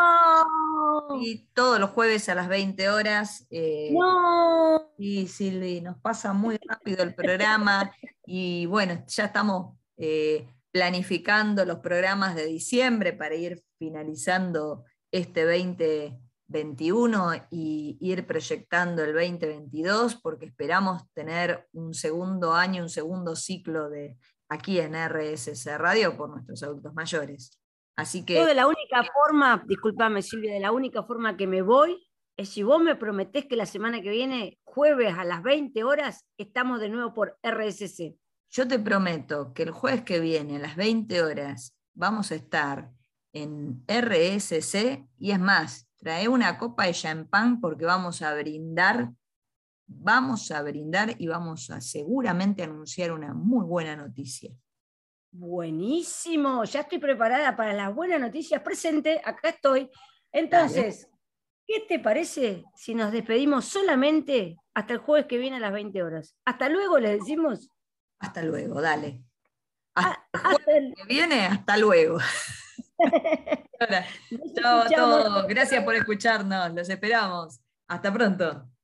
todos 1.53 1.79
los 1.79 1.89
jueves 1.91 2.29
a 2.29 2.35
las 2.35 2.47
20 2.47 2.89
horas. 2.89 3.47
Eh, 3.49 3.91
no. 3.93 4.91
Y 4.97 5.27
Silvi, 5.27 5.81
nos 5.81 5.97
pasa 5.99 6.33
muy 6.33 6.57
rápido 6.67 7.03
el 7.03 7.15
programa 7.15 7.91
y 8.25 8.65
bueno, 8.65 9.03
ya 9.07 9.25
estamos 9.25 9.77
eh, 9.97 10.47
planificando 10.71 11.65
los 11.65 11.79
programas 11.79 12.35
de 12.35 12.45
diciembre 12.45 13.13
para 13.13 13.35
ir 13.35 13.63
finalizando 13.77 14.83
este 15.11 15.45
2021 16.55 17.47
y 17.51 17.97
ir 17.99 18.25
proyectando 18.25 19.03
el 19.03 19.13
2022 19.13 20.15
porque 20.15 20.45
esperamos 20.45 21.03
tener 21.13 21.67
un 21.73 21.93
segundo 21.93 22.53
año, 22.53 22.83
un 22.83 22.89
segundo 22.89 23.35
ciclo 23.35 23.89
de 23.89 24.17
aquí 24.49 24.79
en 24.79 24.93
RSS 24.93 25.77
Radio 25.77 26.15
por 26.15 26.29
nuestros 26.29 26.63
adultos 26.63 26.93
mayores. 26.93 27.59
Así 27.97 28.25
que. 28.25 28.45
de 28.45 28.53
la 28.53 28.67
única 28.67 29.03
forma, 29.03 29.63
discúlpame 29.67 30.21
Silvia, 30.21 30.53
de 30.53 30.59
la 30.59 30.71
única 30.71 31.03
forma 31.03 31.37
que 31.37 31.47
me 31.47 31.61
voy 31.61 32.05
es 32.37 32.49
si 32.49 32.63
vos 32.63 32.81
me 32.81 32.95
prometés 32.95 33.45
que 33.45 33.55
la 33.55 33.65
semana 33.65 34.01
que 34.01 34.09
viene, 34.09 34.59
jueves 34.65 35.17
a 35.17 35.23
las 35.23 35.41
20 35.41 35.83
horas, 35.83 36.25
estamos 36.37 36.81
de 36.81 36.89
nuevo 36.89 37.13
por 37.13 37.39
RSC. 37.41 38.17
Yo 38.49 38.67
te 38.67 38.77
prometo 38.79 39.53
que 39.53 39.63
el 39.63 39.71
jueves 39.71 40.03
que 40.03 40.19
viene 40.19 40.57
a 40.57 40.59
las 40.59 40.75
20 40.75 41.21
horas 41.23 41.75
vamos 41.93 42.31
a 42.31 42.35
estar 42.35 42.91
en 43.31 43.83
RSC 43.87 45.07
y 45.17 45.31
es 45.31 45.39
más, 45.39 45.87
trae 46.05 46.27
una 46.27 46.59
copa 46.59 46.85
de 46.85 46.93
champán 46.93 47.59
porque 47.59 47.83
vamos 47.83 48.21
a 48.21 48.31
brindar, 48.35 49.09
vamos 49.87 50.51
a 50.51 50.61
brindar 50.61 51.15
y 51.17 51.25
vamos 51.25 51.71
a 51.71 51.81
seguramente 51.81 52.61
anunciar 52.61 53.11
una 53.11 53.33
muy 53.33 53.65
buena 53.65 53.95
noticia. 53.95 54.51
Buenísimo, 55.31 56.63
ya 56.63 56.81
estoy 56.81 56.99
preparada 56.99 57.55
para 57.55 57.73
las 57.73 57.91
buenas 57.95 58.19
noticias. 58.19 58.61
Presente, 58.61 59.19
acá 59.25 59.49
estoy. 59.49 59.89
Entonces, 60.31 61.09
¿qué 61.65 61.83
te 61.89 61.97
parece 61.97 62.65
si 62.75 62.93
nos 62.93 63.11
despedimos 63.11 63.65
solamente 63.65 64.57
hasta 64.75 64.93
el 64.93 64.99
jueves 64.99 65.25
que 65.25 65.39
viene 65.39 65.57
a 65.57 65.59
las 65.59 65.73
20 65.73 66.03
horas? 66.03 66.35
Hasta 66.45 66.69
luego, 66.69 66.99
les 66.99 67.19
decimos. 67.19 67.71
Hasta 68.19 68.43
luego, 68.43 68.79
dale. 68.79 69.23
Ah, 69.95 70.23
hasta, 70.31 70.49
el 70.49 70.63
jueves 70.65 70.93
que 70.97 71.03
viene, 71.07 71.47
hasta 71.47 71.77
luego. 71.77 72.19
Chao 74.55 74.81
a 74.81 74.89
todos. 74.89 75.47
Gracias 75.47 75.83
por 75.83 75.95
escucharnos. 75.95 76.73
Los 76.73 76.89
esperamos. 76.89 77.59
Hasta 77.87 78.13
pronto. 78.13 78.74